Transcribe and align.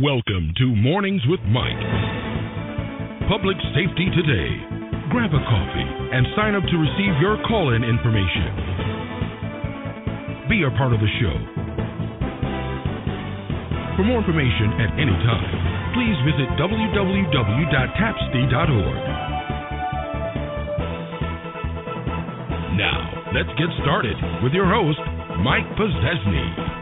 Welcome 0.00 0.56
to 0.56 0.72
Mornings 0.72 1.20
with 1.28 1.44
Mike. 1.52 1.76
Public 3.28 3.60
Safety 3.76 4.08
Today. 4.16 4.48
Grab 5.12 5.36
a 5.36 5.42
coffee 5.44 5.88
and 6.16 6.24
sign 6.32 6.56
up 6.56 6.64
to 6.64 6.76
receive 6.80 7.12
your 7.20 7.36
call 7.44 7.76
in 7.76 7.84
information. 7.84 10.48
Be 10.48 10.64
a 10.64 10.72
part 10.80 10.96
of 10.96 11.00
the 11.04 11.12
show. 11.20 11.36
For 14.00 14.08
more 14.08 14.24
information 14.24 14.80
at 14.80 14.96
any 14.96 15.12
time, 15.28 15.92
please 15.92 16.16
visit 16.24 16.48
www.tapsti.org. 16.56 18.96
Now, 22.80 23.28
let's 23.36 23.52
get 23.60 23.68
started 23.84 24.16
with 24.40 24.56
your 24.56 24.72
host, 24.72 25.04
Mike 25.44 25.68
Pozzesny. 25.76 26.81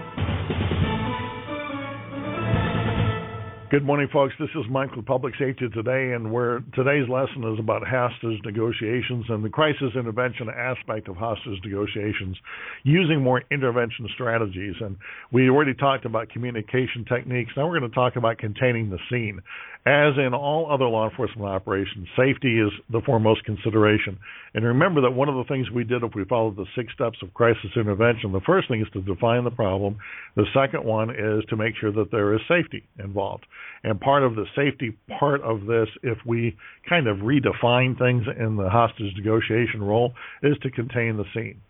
Good 3.70 3.84
morning, 3.84 4.08
folks. 4.12 4.34
This 4.40 4.48
is 4.56 4.64
Michael, 4.68 5.04
Public 5.04 5.32
Safety 5.38 5.68
Today, 5.72 6.12
and 6.12 6.32
where 6.32 6.58
today's 6.74 7.08
lesson 7.08 7.44
is 7.54 7.60
about 7.60 7.86
hostage 7.86 8.40
negotiations 8.44 9.26
and 9.28 9.44
the 9.44 9.48
crisis 9.48 9.94
intervention 9.94 10.48
aspect 10.48 11.06
of 11.06 11.14
hostage 11.14 11.60
negotiations 11.62 12.36
using 12.82 13.22
more 13.22 13.44
intervention 13.52 14.08
strategies. 14.12 14.74
And 14.80 14.96
we 15.32 15.48
already 15.48 15.74
talked 15.74 16.04
about 16.04 16.30
communication 16.30 17.04
techniques. 17.08 17.52
Now 17.56 17.68
we're 17.68 17.78
going 17.78 17.88
to 17.88 17.94
talk 17.94 18.16
about 18.16 18.38
containing 18.38 18.90
the 18.90 18.98
scene. 19.08 19.38
As 19.86 20.12
in 20.18 20.34
all 20.34 20.70
other 20.70 20.84
law 20.84 21.08
enforcement 21.08 21.48
operations, 21.48 22.08
safety 22.14 22.60
is 22.60 22.70
the 22.90 23.00
foremost 23.06 23.44
consideration. 23.44 24.18
And 24.52 24.64
remember 24.64 25.00
that 25.02 25.12
one 25.12 25.28
of 25.28 25.36
the 25.36 25.44
things 25.44 25.70
we 25.70 25.84
did 25.84 26.02
if 26.02 26.12
we 26.14 26.24
followed 26.24 26.56
the 26.56 26.66
six 26.76 26.92
steps 26.92 27.16
of 27.22 27.32
crisis 27.32 27.70
intervention, 27.76 28.32
the 28.32 28.42
first 28.44 28.68
thing 28.68 28.82
is 28.82 28.88
to 28.92 29.00
define 29.00 29.44
the 29.44 29.50
problem. 29.50 29.96
The 30.36 30.44
second 30.52 30.84
one 30.84 31.10
is 31.10 31.44
to 31.48 31.56
make 31.56 31.76
sure 31.80 31.92
that 31.92 32.10
there 32.10 32.34
is 32.34 32.40
safety 32.46 32.84
involved. 32.98 33.46
And 33.82 34.00
part 34.00 34.22
of 34.22 34.34
the 34.34 34.46
safety 34.54 34.96
part 35.18 35.40
of 35.42 35.66
this, 35.66 35.88
if 36.02 36.18
we 36.26 36.56
kind 36.88 37.06
of 37.06 37.18
redefine 37.18 37.98
things 37.98 38.24
in 38.38 38.56
the 38.56 38.68
hostage 38.68 39.14
negotiation 39.16 39.82
role, 39.82 40.12
is 40.42 40.56
to 40.62 40.70
contain 40.70 41.16
the 41.16 41.24
scene. 41.34 41.60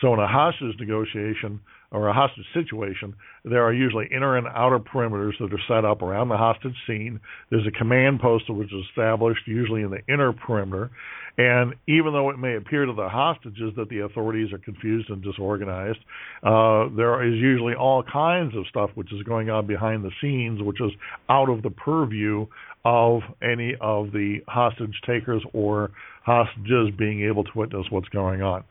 So 0.00 0.12
in 0.14 0.18
a 0.18 0.26
hostage 0.26 0.74
negotiation, 0.80 1.60
or 1.92 2.08
a 2.08 2.12
hostage 2.12 2.46
situation, 2.54 3.14
there 3.44 3.62
are 3.62 3.72
usually 3.72 4.08
inner 4.14 4.36
and 4.36 4.46
outer 4.48 4.78
perimeters 4.78 5.32
that 5.38 5.52
are 5.52 5.60
set 5.68 5.84
up 5.84 6.00
around 6.00 6.28
the 6.28 6.36
hostage 6.36 6.74
scene. 6.86 7.20
There's 7.50 7.66
a 7.66 7.78
command 7.78 8.20
post 8.20 8.48
which 8.48 8.72
is 8.72 8.84
established 8.90 9.46
usually 9.46 9.82
in 9.82 9.90
the 9.90 10.00
inner 10.12 10.32
perimeter. 10.32 10.90
And 11.38 11.74
even 11.88 12.12
though 12.12 12.30
it 12.30 12.38
may 12.38 12.56
appear 12.56 12.84
to 12.84 12.92
the 12.92 13.08
hostages 13.08 13.72
that 13.76 13.88
the 13.88 14.00
authorities 14.00 14.52
are 14.52 14.58
confused 14.58 15.10
and 15.10 15.22
disorganized, 15.22 15.98
uh, 16.42 16.88
there 16.94 17.22
is 17.26 17.34
usually 17.34 17.74
all 17.74 18.02
kinds 18.02 18.54
of 18.56 18.66
stuff 18.68 18.90
which 18.94 19.12
is 19.12 19.22
going 19.22 19.48
on 19.48 19.66
behind 19.66 20.04
the 20.04 20.10
scenes, 20.20 20.62
which 20.62 20.80
is 20.80 20.90
out 21.28 21.48
of 21.48 21.62
the 21.62 21.70
purview 21.70 22.46
of 22.84 23.20
any 23.42 23.74
of 23.80 24.12
the 24.12 24.38
hostage 24.48 25.00
takers 25.06 25.42
or 25.52 25.90
hostages 26.24 26.88
being 26.98 27.22
able 27.22 27.44
to 27.44 27.50
witness 27.54 27.86
what's 27.90 28.08
going 28.08 28.42
on. 28.42 28.64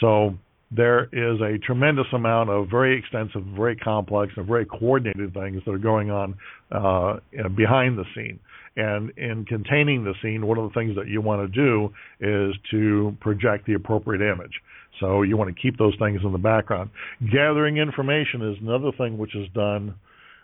So 0.00 0.34
there 0.70 1.04
is 1.12 1.40
a 1.40 1.58
tremendous 1.58 2.06
amount 2.12 2.50
of 2.50 2.68
very 2.68 2.98
extensive, 2.98 3.42
very 3.56 3.76
complex, 3.76 4.32
and 4.36 4.46
very 4.46 4.64
coordinated 4.64 5.34
things 5.34 5.62
that 5.66 5.72
are 5.72 5.78
going 5.78 6.10
on 6.10 6.34
uh, 6.70 7.16
behind 7.56 7.98
the 7.98 8.04
scene. 8.14 8.38
And 8.76 9.10
in 9.16 9.44
containing 9.46 10.04
the 10.04 10.14
scene, 10.22 10.46
one 10.46 10.58
of 10.58 10.72
the 10.72 10.74
things 10.78 10.94
that 10.94 11.08
you 11.08 11.20
want 11.20 11.52
to 11.52 11.60
do 11.60 11.92
is 12.20 12.54
to 12.70 13.16
project 13.20 13.66
the 13.66 13.74
appropriate 13.74 14.22
image. 14.22 14.52
So 15.00 15.22
you 15.22 15.36
want 15.36 15.54
to 15.54 15.60
keep 15.60 15.76
those 15.76 15.94
things 15.98 16.20
in 16.24 16.30
the 16.30 16.38
background. 16.38 16.90
Gathering 17.32 17.78
information 17.78 18.42
is 18.52 18.56
another 18.60 18.92
thing 18.96 19.18
which 19.18 19.34
is 19.34 19.48
done 19.54 19.94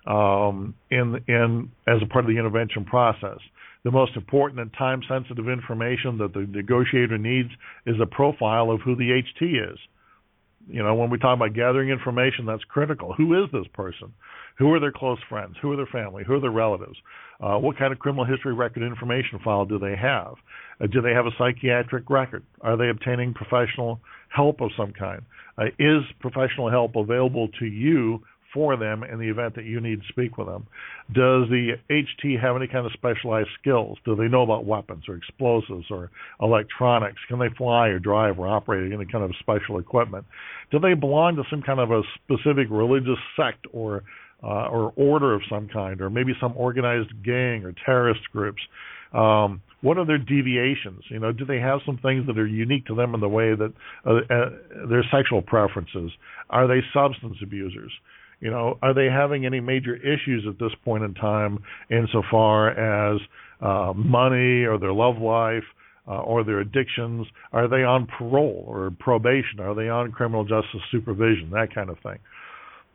um, 0.06 0.74
in 0.90 1.22
in 1.28 1.70
as 1.86 2.00
a 2.02 2.06
part 2.06 2.24
of 2.24 2.30
the 2.30 2.38
intervention 2.38 2.84
process. 2.84 3.38
The 3.84 3.90
most 3.92 4.16
important 4.16 4.60
and 4.60 4.72
time 4.72 5.02
sensitive 5.08 5.48
information 5.48 6.18
that 6.18 6.32
the 6.32 6.46
negotiator 6.48 7.18
needs 7.18 7.50
is 7.86 7.96
a 8.02 8.06
profile 8.06 8.70
of 8.70 8.80
who 8.80 8.96
the 8.96 9.22
HT 9.22 9.72
is. 9.72 9.78
You 10.68 10.82
know, 10.82 10.94
when 10.94 11.10
we 11.10 11.18
talk 11.18 11.36
about 11.36 11.54
gathering 11.54 11.90
information, 11.90 12.44
that's 12.46 12.64
critical. 12.64 13.14
Who 13.14 13.42
is 13.44 13.50
this 13.52 13.66
person? 13.72 14.12
Who 14.58 14.72
are 14.72 14.80
their 14.80 14.92
close 14.92 15.18
friends? 15.28 15.54
Who 15.62 15.72
are 15.72 15.76
their 15.76 15.86
family? 15.86 16.24
Who 16.26 16.34
are 16.34 16.40
their 16.40 16.50
relatives? 16.50 16.96
Uh, 17.40 17.58
what 17.58 17.78
kind 17.78 17.92
of 17.92 17.98
criminal 17.98 18.24
history 18.24 18.54
record 18.54 18.82
information 18.82 19.38
file 19.44 19.64
do 19.64 19.78
they 19.78 19.94
have? 19.94 20.34
Uh, 20.80 20.86
do 20.86 21.00
they 21.00 21.12
have 21.12 21.26
a 21.26 21.30
psychiatric 21.38 22.08
record? 22.10 22.42
Are 22.62 22.76
they 22.76 22.88
obtaining 22.88 23.34
professional 23.34 24.00
help 24.28 24.60
of 24.60 24.70
some 24.76 24.92
kind? 24.92 25.22
Uh, 25.58 25.66
is 25.78 26.02
professional 26.20 26.70
help 26.70 26.96
available 26.96 27.48
to 27.60 27.66
you 27.66 28.22
for 28.56 28.78
them 28.78 29.04
in 29.04 29.18
the 29.18 29.28
event 29.28 29.54
that 29.54 29.66
you 29.66 29.82
need 29.82 30.00
to 30.00 30.08
speak 30.08 30.38
with 30.38 30.46
them? 30.46 30.66
Does 31.08 31.44
the 31.50 31.72
HT 31.90 32.40
have 32.40 32.56
any 32.56 32.66
kind 32.66 32.86
of 32.86 32.92
specialized 32.92 33.50
skills? 33.60 33.98
Do 34.06 34.16
they 34.16 34.28
know 34.28 34.40
about 34.40 34.64
weapons 34.64 35.04
or 35.08 35.14
explosives 35.14 35.84
or 35.90 36.10
electronics? 36.40 37.18
Can 37.28 37.38
they 37.38 37.50
fly 37.58 37.88
or 37.88 37.98
drive 37.98 38.38
or 38.38 38.48
operate 38.48 38.90
any 38.90 39.04
kind 39.04 39.22
of 39.22 39.32
special 39.40 39.78
equipment? 39.78 40.24
Do 40.70 40.78
they 40.78 40.94
belong 40.94 41.36
to 41.36 41.42
some 41.50 41.60
kind 41.60 41.80
of 41.80 41.90
a 41.90 42.00
specific 42.24 42.68
religious 42.70 43.18
sect 43.36 43.66
or 43.72 44.04
uh, 44.42 44.68
or 44.68 44.92
order 44.96 45.34
of 45.34 45.42
some 45.50 45.68
kind, 45.68 46.00
or 46.00 46.10
maybe 46.10 46.32
some 46.40 46.52
organized 46.56 47.10
gang 47.24 47.64
or 47.64 47.74
terrorist 47.84 48.20
groups? 48.32 48.60
Um, 49.12 49.62
what 49.82 49.98
are 49.98 50.06
their 50.06 50.18
deviations? 50.18 51.02
You 51.08 51.20
know, 51.20 51.32
do 51.32 51.44
they 51.44 51.58
have 51.58 51.80
some 51.86 51.98
things 51.98 52.26
that 52.26 52.38
are 52.38 52.46
unique 52.46 52.86
to 52.86 52.94
them 52.94 53.14
in 53.14 53.20
the 53.20 53.28
way 53.28 53.54
that 53.54 53.72
uh, 54.04 54.10
uh, 54.10 54.86
their 54.88 55.04
sexual 55.10 55.42
preferences? 55.42 56.10
Are 56.50 56.66
they 56.66 56.80
substance 56.92 57.36
abusers? 57.42 57.92
You 58.40 58.50
know, 58.50 58.78
are 58.82 58.92
they 58.92 59.06
having 59.06 59.46
any 59.46 59.60
major 59.60 59.96
issues 59.96 60.44
at 60.48 60.58
this 60.58 60.72
point 60.84 61.04
in 61.04 61.14
time 61.14 61.58
insofar 61.90 62.70
as 63.14 63.20
uh, 63.60 63.92
money 63.94 64.64
or 64.64 64.78
their 64.78 64.92
love 64.92 65.16
life 65.18 65.64
uh, 66.06 66.20
or 66.20 66.44
their 66.44 66.60
addictions? 66.60 67.26
Are 67.52 67.68
they 67.68 67.82
on 67.82 68.06
parole 68.18 68.64
or 68.66 68.92
probation? 68.98 69.60
Are 69.60 69.74
they 69.74 69.88
on 69.88 70.12
criminal 70.12 70.44
justice 70.44 70.82
supervision? 70.90 71.50
That 71.50 71.74
kind 71.74 71.88
of 71.88 71.98
thing. 72.02 72.18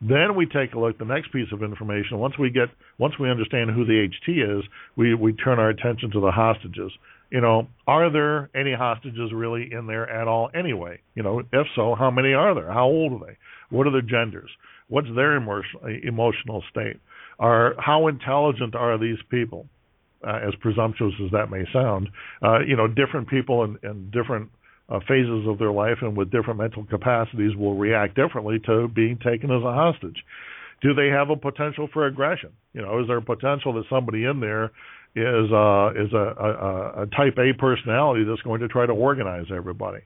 Then 0.00 0.34
we 0.36 0.46
take 0.46 0.74
a 0.74 0.78
look. 0.78 0.98
The 0.98 1.04
next 1.04 1.32
piece 1.32 1.46
of 1.52 1.62
information. 1.62 2.18
Once 2.18 2.34
we 2.38 2.50
get, 2.50 2.68
once 2.98 3.14
we 3.20 3.30
understand 3.30 3.70
who 3.70 3.84
the 3.84 4.08
HT 4.08 4.58
is, 4.58 4.64
we 4.96 5.14
we 5.14 5.32
turn 5.32 5.60
our 5.60 5.68
attention 5.68 6.10
to 6.10 6.20
the 6.20 6.32
hostages. 6.32 6.90
You 7.30 7.40
know, 7.40 7.68
are 7.86 8.12
there 8.12 8.50
any 8.54 8.74
hostages 8.74 9.32
really 9.32 9.68
in 9.72 9.86
there 9.86 10.08
at 10.10 10.28
all 10.28 10.50
anyway? 10.54 11.00
You 11.14 11.22
know, 11.22 11.38
if 11.38 11.66
so, 11.76 11.94
how 11.94 12.10
many 12.10 12.32
are 12.34 12.54
there? 12.54 12.70
How 12.70 12.84
old 12.84 13.22
are 13.22 13.26
they? 13.26 13.36
What 13.70 13.86
are 13.86 13.92
their 13.92 14.02
genders? 14.02 14.50
What's 14.92 15.08
their 15.16 15.36
emotional 15.36 16.62
state? 16.70 16.98
Are 17.38 17.74
how 17.78 18.08
intelligent 18.08 18.74
are 18.74 18.98
these 18.98 19.16
people? 19.30 19.66
Uh, 20.22 20.38
as 20.46 20.54
presumptuous 20.60 21.14
as 21.24 21.32
that 21.32 21.50
may 21.50 21.64
sound, 21.72 22.08
uh, 22.44 22.60
you 22.60 22.76
know, 22.76 22.86
different 22.86 23.28
people 23.28 23.64
in, 23.64 23.76
in 23.82 24.08
different 24.10 24.48
uh, 24.88 25.00
phases 25.08 25.48
of 25.48 25.58
their 25.58 25.72
life 25.72 25.98
and 26.02 26.16
with 26.16 26.30
different 26.30 26.60
mental 26.60 26.84
capacities 26.84 27.56
will 27.56 27.74
react 27.74 28.14
differently 28.14 28.60
to 28.64 28.86
being 28.86 29.18
taken 29.18 29.50
as 29.50 29.62
a 29.62 29.72
hostage. 29.72 30.22
Do 30.80 30.94
they 30.94 31.08
have 31.08 31.30
a 31.30 31.36
potential 31.36 31.88
for 31.92 32.06
aggression? 32.06 32.50
You 32.72 32.82
know, 32.82 33.00
is 33.00 33.08
there 33.08 33.16
a 33.16 33.22
potential 33.22 33.72
that 33.72 33.84
somebody 33.90 34.24
in 34.24 34.38
there 34.38 34.66
is 35.16 35.50
uh, 35.50 35.90
is 35.96 36.12
a, 36.12 36.26
a, 36.38 37.02
a 37.02 37.06
type 37.16 37.38
A 37.38 37.52
personality 37.58 38.24
that's 38.24 38.42
going 38.42 38.60
to 38.60 38.68
try 38.68 38.86
to 38.86 38.92
organize 38.92 39.46
everybody? 39.50 40.02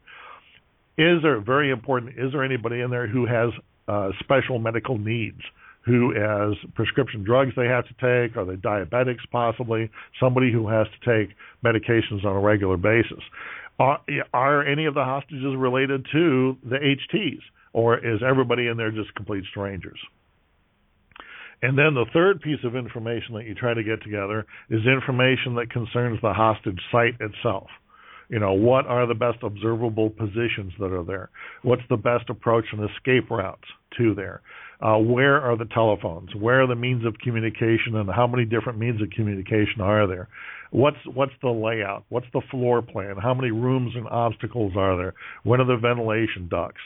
Is 0.97 1.21
there 1.23 1.41
very 1.41 1.71
important? 1.71 2.15
Is 2.17 2.33
there 2.33 2.45
anybody 2.45 2.81
in 2.81 2.91
there 2.91 3.07
who 3.07 3.27
has 3.27 3.51
uh, 3.89 4.11
special 4.21 4.59
medical 4.59 4.99
needs, 4.99 5.41
who 5.87 6.13
has 6.15 6.57
prescription 6.75 7.23
drugs 7.23 7.53
they 7.57 7.67
have 7.67 7.85
to 7.87 7.95
take, 7.95 8.37
are 8.37 8.45
they 8.45 8.57
diabetics 8.57 9.23
possibly, 9.31 9.89
somebody 10.21 10.53
who 10.53 10.69
has 10.69 10.87
to 10.89 11.19
take 11.19 11.35
medications 11.65 12.25
on 12.25 12.35
a 12.35 12.41
regular 12.41 12.77
basis. 12.77 13.23
Are, 13.79 14.01
are 14.35 14.67
any 14.67 14.87
of 14.87 14.95
the 14.95 15.05
hostages 15.05 15.55
related 15.57 16.07
to 16.13 16.57
the 16.65 16.77
HTs, 16.77 17.41
or 17.73 17.99
is 17.99 18.21
everybody 18.29 18.67
in 18.67 18.77
there 18.77 18.91
just 18.91 19.15
complete 19.15 19.45
strangers? 19.51 19.99
And 21.63 21.79
then 21.79 21.95
the 21.95 22.07
third 22.13 22.41
piece 22.41 22.63
of 22.65 22.75
information 22.75 23.35
that 23.35 23.45
you 23.45 23.55
try 23.55 23.73
to 23.73 23.83
get 23.83 24.03
together 24.03 24.45
is 24.69 24.81
information 24.87 25.55
that 25.55 25.71
concerns 25.71 26.21
the 26.21 26.33
hostage 26.33 26.81
site 26.91 27.15
itself. 27.21 27.69
You 28.29 28.41
know, 28.41 28.55
what 28.55 28.87
are 28.87 29.07
the 29.07 29.15
best 29.15 29.39
observable 29.43 30.11
positions 30.11 30.73
that 30.81 30.93
are 30.93 31.05
there? 31.05 31.31
What's 31.63 31.83
the 31.89 31.97
best 31.97 32.29
approach 32.29 32.65
and 32.73 32.89
escape 32.91 33.31
routes 33.31 33.69
to 33.99 34.15
there? 34.15 34.41
Uh, 34.81 34.99
where 34.99 35.41
are 35.41 35.57
the 35.57 35.65
telephones? 35.67 36.35
Where 36.35 36.63
are 36.63 36.67
the 36.67 36.75
means 36.75 37.07
of 37.07 37.17
communication, 37.23 37.97
and 37.97 38.11
how 38.11 38.27
many 38.27 38.45
different 38.45 38.79
means 38.79 39.01
of 39.01 39.09
communication 39.11 39.81
are 39.81 40.07
there? 40.07 40.29
What's 40.71 40.99
what's 41.15 41.33
the 41.41 41.51
layout? 41.51 42.05
What's 42.09 42.27
the 42.33 42.43
floor 42.51 42.83
plan? 42.83 43.17
How 43.23 43.33
many 43.33 43.51
rooms 43.53 43.93
and 43.95 44.07
obstacles 44.09 44.73
are 44.77 44.97
there? 44.97 45.15
What 45.45 45.61
are 45.61 45.67
the 45.67 45.77
ventilation 45.77 46.49
ducts? 46.51 46.81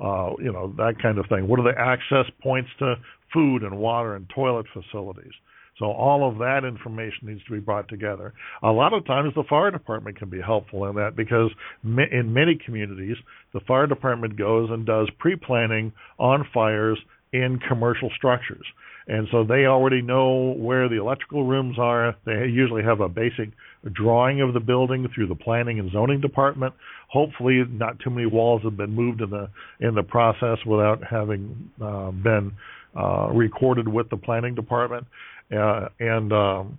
Uh, 0.00 0.30
you 0.38 0.52
know 0.52 0.72
that 0.78 0.94
kind 1.02 1.18
of 1.18 1.26
thing. 1.28 1.46
What 1.46 1.60
are 1.60 1.70
the 1.70 1.78
access 1.78 2.32
points 2.42 2.70
to 2.78 2.94
food 3.32 3.62
and 3.62 3.76
water 3.76 4.14
and 4.14 4.26
toilet 4.34 4.66
facilities? 4.72 5.32
So 5.78 5.86
all 5.86 6.28
of 6.28 6.38
that 6.38 6.64
information 6.64 7.28
needs 7.28 7.44
to 7.44 7.52
be 7.52 7.60
brought 7.60 7.88
together. 7.88 8.32
A 8.62 8.70
lot 8.70 8.92
of 8.92 9.04
times 9.06 9.34
the 9.34 9.42
fire 9.48 9.70
department 9.70 10.18
can 10.18 10.30
be 10.30 10.40
helpful 10.40 10.86
in 10.86 10.94
that 10.96 11.16
because 11.16 11.50
in 11.82 12.32
many 12.32 12.58
communities 12.64 13.16
the 13.52 13.60
fire 13.60 13.86
department 13.86 14.38
goes 14.38 14.70
and 14.70 14.86
does 14.86 15.08
pre-planning 15.18 15.92
on 16.18 16.46
fires 16.54 16.98
in 17.32 17.58
commercial 17.68 18.10
structures. 18.16 18.64
and 19.06 19.28
so 19.30 19.44
they 19.44 19.66
already 19.66 20.00
know 20.00 20.54
where 20.56 20.88
the 20.88 20.98
electrical 20.98 21.44
rooms 21.44 21.76
are. 21.78 22.14
They 22.24 22.46
usually 22.46 22.82
have 22.84 23.00
a 23.00 23.08
basic 23.08 23.50
drawing 23.92 24.40
of 24.40 24.54
the 24.54 24.60
building 24.60 25.06
through 25.14 25.26
the 25.26 25.34
planning 25.34 25.78
and 25.78 25.90
zoning 25.92 26.20
department. 26.20 26.72
Hopefully, 27.08 27.64
not 27.68 27.98
too 28.00 28.10
many 28.10 28.26
walls 28.26 28.62
have 28.62 28.76
been 28.76 28.94
moved 28.94 29.20
in 29.20 29.30
the 29.30 29.50
in 29.80 29.94
the 29.94 30.02
process 30.02 30.58
without 30.64 31.02
having 31.04 31.70
uh, 31.82 32.12
been 32.12 32.52
uh, 32.96 33.28
recorded 33.32 33.88
with 33.88 34.08
the 34.10 34.16
planning 34.16 34.54
department, 34.54 35.06
uh, 35.52 35.88
and 36.00 36.32
um, 36.32 36.78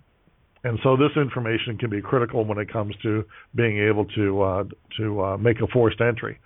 and 0.64 0.78
so 0.82 0.96
this 0.96 1.16
information 1.16 1.78
can 1.78 1.90
be 1.90 2.00
critical 2.00 2.44
when 2.44 2.58
it 2.58 2.72
comes 2.72 2.94
to 3.02 3.24
being 3.54 3.78
able 3.78 4.04
to 4.06 4.42
uh, 4.42 4.64
to 4.98 5.22
uh, 5.22 5.36
make 5.36 5.60
a 5.60 5.66
forced 5.68 6.00
entry. 6.00 6.38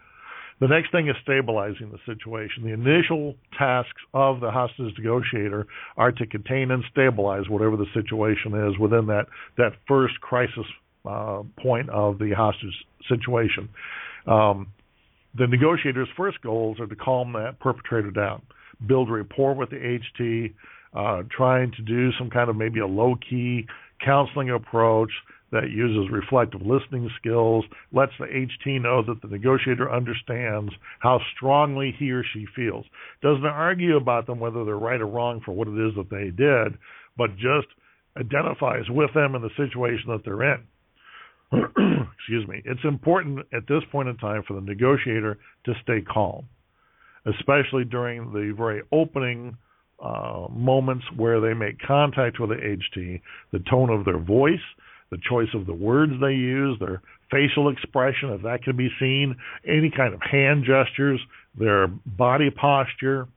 The 0.60 0.68
next 0.68 0.92
thing 0.92 1.08
is 1.08 1.16
stabilizing 1.22 1.90
the 1.90 1.98
situation. 2.04 2.64
The 2.64 2.74
initial 2.74 3.34
tasks 3.58 4.02
of 4.12 4.40
the 4.40 4.50
hostage 4.50 4.92
negotiator 4.98 5.66
are 5.96 6.12
to 6.12 6.26
contain 6.26 6.70
and 6.70 6.84
stabilize 6.92 7.48
whatever 7.48 7.78
the 7.78 7.86
situation 7.94 8.52
is 8.68 8.78
within 8.78 9.06
that 9.06 9.26
that 9.56 9.72
first 9.88 10.20
crisis 10.20 10.66
uh, 11.08 11.42
point 11.62 11.88
of 11.88 12.18
the 12.18 12.32
hostage 12.36 12.74
situation. 13.08 13.70
Um, 14.26 14.66
the 15.38 15.46
negotiator's 15.46 16.08
first 16.14 16.42
goals 16.42 16.78
are 16.78 16.86
to 16.86 16.96
calm 16.96 17.32
that 17.32 17.58
perpetrator 17.60 18.10
down, 18.10 18.42
build 18.86 19.10
rapport 19.10 19.54
with 19.54 19.70
the 19.70 19.98
HT, 20.20 20.54
uh, 20.94 21.22
trying 21.30 21.72
to 21.72 21.82
do 21.82 22.10
some 22.18 22.30
kind 22.30 22.50
of 22.50 22.56
maybe 22.56 22.80
a 22.80 22.86
low 22.86 23.14
key 23.28 23.66
counseling 24.04 24.50
approach 24.50 25.10
that 25.52 25.70
uses 25.70 26.10
reflective 26.12 26.62
listening 26.62 27.10
skills, 27.18 27.64
lets 27.92 28.12
the 28.18 28.26
HT 28.26 28.80
know 28.80 29.02
that 29.02 29.20
the 29.20 29.28
negotiator 29.28 29.92
understands 29.92 30.72
how 31.00 31.20
strongly 31.36 31.94
he 31.98 32.12
or 32.12 32.22
she 32.32 32.46
feels. 32.54 32.84
Doesn't 33.20 33.44
argue 33.44 33.96
about 33.96 34.26
them 34.26 34.38
whether 34.38 34.64
they're 34.64 34.76
right 34.76 35.00
or 35.00 35.06
wrong 35.06 35.40
for 35.44 35.52
what 35.52 35.68
it 35.68 35.74
is 35.74 35.94
that 35.96 36.10
they 36.10 36.30
did, 36.30 36.78
but 37.16 37.36
just 37.36 37.66
identifies 38.16 38.88
with 38.88 39.12
them 39.14 39.34
in 39.34 39.42
the 39.42 39.50
situation 39.56 40.08
that 40.08 40.22
they're 40.24 40.54
in. 40.54 40.60
Excuse 42.18 42.46
me. 42.46 42.62
It's 42.64 42.84
important 42.84 43.40
at 43.52 43.66
this 43.68 43.82
point 43.90 44.08
in 44.08 44.16
time 44.18 44.44
for 44.46 44.54
the 44.54 44.60
negotiator 44.60 45.38
to 45.64 45.72
stay 45.82 46.00
calm, 46.00 46.46
especially 47.26 47.84
during 47.84 48.32
the 48.32 48.54
very 48.56 48.82
opening 48.92 49.56
uh, 50.02 50.46
moments 50.50 51.04
where 51.16 51.40
they 51.40 51.54
make 51.54 51.78
contact 51.86 52.40
with 52.40 52.50
the 52.50 52.56
HT, 52.56 53.20
the 53.52 53.58
tone 53.70 53.90
of 53.90 54.04
their 54.04 54.18
voice, 54.18 54.60
the 55.10 55.18
choice 55.28 55.48
of 55.54 55.66
the 55.66 55.74
words 55.74 56.12
they 56.20 56.32
use, 56.32 56.78
their 56.80 57.02
facial 57.30 57.68
expression, 57.68 58.30
if 58.30 58.42
that 58.42 58.62
can 58.62 58.76
be 58.76 58.88
seen, 58.98 59.36
any 59.66 59.90
kind 59.94 60.14
of 60.14 60.20
hand 60.22 60.64
gestures, 60.64 61.20
their 61.58 61.88
body 61.88 62.50
posture. 62.50 63.28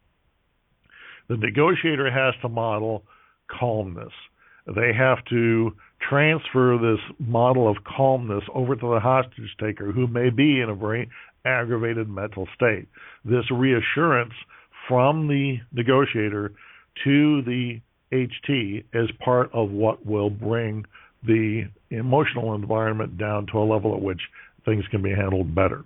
The 1.29 1.37
negotiator 1.37 2.11
has 2.11 2.33
to 2.41 2.49
model 2.49 3.03
calmness. 3.49 4.13
They 4.67 4.93
have 4.97 5.23
to 5.29 5.75
transfer 6.09 6.77
this 6.77 6.99
model 7.19 7.69
of 7.69 7.77
calmness 7.83 8.43
over 8.53 8.75
to 8.75 8.93
the 8.93 8.99
hostage 8.99 9.55
taker 9.59 9.91
who 9.91 10.07
may 10.07 10.29
be 10.29 10.59
in 10.59 10.69
a 10.69 10.75
very 10.75 11.09
aggravated 11.45 12.09
mental 12.09 12.47
state. 12.55 12.87
This 13.25 13.49
reassurance 13.51 14.33
from 14.87 15.27
the 15.27 15.57
negotiator 15.71 16.51
to 17.03 17.41
the 17.43 17.79
HT 18.11 18.83
is 18.93 19.09
part 19.23 19.49
of 19.53 19.71
what 19.71 20.05
will 20.05 20.29
bring 20.29 20.85
the 21.25 21.63
emotional 21.89 22.53
environment 22.53 23.17
down 23.17 23.47
to 23.51 23.57
a 23.57 23.63
level 23.63 23.95
at 23.95 24.01
which 24.01 24.21
things 24.65 24.83
can 24.91 25.01
be 25.01 25.09
handled 25.09 25.55
better. 25.55 25.83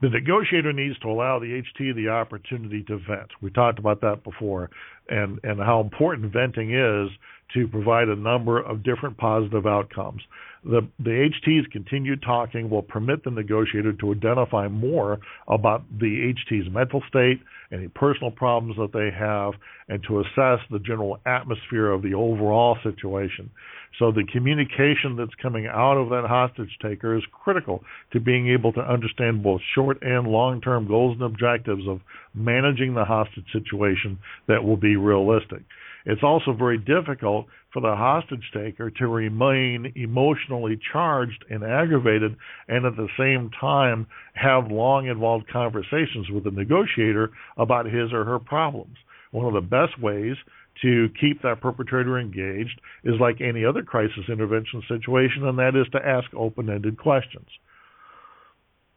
The 0.00 0.08
negotiator 0.08 0.72
needs 0.72 0.98
to 1.00 1.08
allow 1.08 1.38
the 1.38 1.62
HT 1.62 1.94
the 1.94 2.08
opportunity 2.08 2.82
to 2.84 2.96
vent. 2.96 3.30
We 3.40 3.50
talked 3.50 3.78
about 3.78 4.00
that 4.00 4.24
before, 4.24 4.70
and, 5.08 5.38
and 5.44 5.60
how 5.60 5.80
important 5.80 6.32
venting 6.32 6.74
is 6.74 7.10
to 7.54 7.68
provide 7.68 8.08
a 8.08 8.16
number 8.16 8.60
of 8.60 8.82
different 8.82 9.16
positive 9.18 9.66
outcomes. 9.66 10.22
The, 10.64 10.86
the 11.00 11.28
HT's 11.30 11.66
continued 11.72 12.22
talking 12.22 12.70
will 12.70 12.82
permit 12.82 13.24
the 13.24 13.32
negotiator 13.32 13.92
to 13.94 14.12
identify 14.12 14.68
more 14.68 15.18
about 15.48 15.82
the 15.98 16.32
HT's 16.32 16.72
mental 16.72 17.02
state, 17.08 17.40
any 17.72 17.88
personal 17.88 18.30
problems 18.30 18.76
that 18.76 18.92
they 18.92 19.10
have, 19.10 19.54
and 19.88 20.02
to 20.06 20.20
assess 20.20 20.60
the 20.70 20.78
general 20.78 21.18
atmosphere 21.26 21.90
of 21.90 22.02
the 22.02 22.14
overall 22.14 22.78
situation. 22.84 23.50
So 23.98 24.12
the 24.12 24.24
communication 24.32 25.16
that's 25.16 25.34
coming 25.40 25.66
out 25.66 25.96
of 25.96 26.10
that 26.10 26.24
hostage 26.28 26.76
taker 26.80 27.16
is 27.16 27.24
critical 27.44 27.82
to 28.12 28.20
being 28.20 28.48
able 28.48 28.72
to 28.74 28.80
understand 28.80 29.42
both 29.42 29.60
short 29.74 29.98
and 30.02 30.28
long 30.28 30.60
term 30.60 30.86
goals 30.86 31.14
and 31.14 31.22
objectives 31.22 31.86
of 31.88 32.00
managing 32.34 32.94
the 32.94 33.04
hostage 33.04 33.44
situation 33.52 34.18
that 34.46 34.64
will 34.64 34.76
be 34.76 34.96
realistic. 34.96 35.62
It's 36.04 36.22
also 36.22 36.52
very 36.52 36.78
difficult 36.78 37.46
for 37.72 37.80
the 37.80 37.94
hostage 37.94 38.50
taker 38.52 38.90
to 38.90 39.06
remain 39.06 39.92
emotionally 39.96 40.78
charged 40.92 41.44
and 41.48 41.62
aggravated 41.62 42.36
and 42.68 42.84
at 42.84 42.96
the 42.96 43.08
same 43.18 43.50
time 43.60 44.06
have 44.34 44.70
long 44.70 45.06
involved 45.06 45.48
conversations 45.48 46.28
with 46.30 46.44
the 46.44 46.50
negotiator 46.50 47.30
about 47.56 47.86
his 47.86 48.12
or 48.12 48.24
her 48.24 48.38
problems. 48.38 48.96
One 49.30 49.46
of 49.46 49.54
the 49.54 49.60
best 49.60 49.98
ways 50.00 50.36
to 50.82 51.08
keep 51.20 51.42
that 51.42 51.60
perpetrator 51.60 52.18
engaged 52.18 52.80
is 53.04 53.14
like 53.20 53.40
any 53.40 53.64
other 53.64 53.82
crisis 53.82 54.24
intervention 54.28 54.82
situation, 54.88 55.46
and 55.46 55.58
that 55.58 55.76
is 55.76 55.86
to 55.92 56.06
ask 56.06 56.28
open-ended 56.34 56.98
questions. 56.98 57.46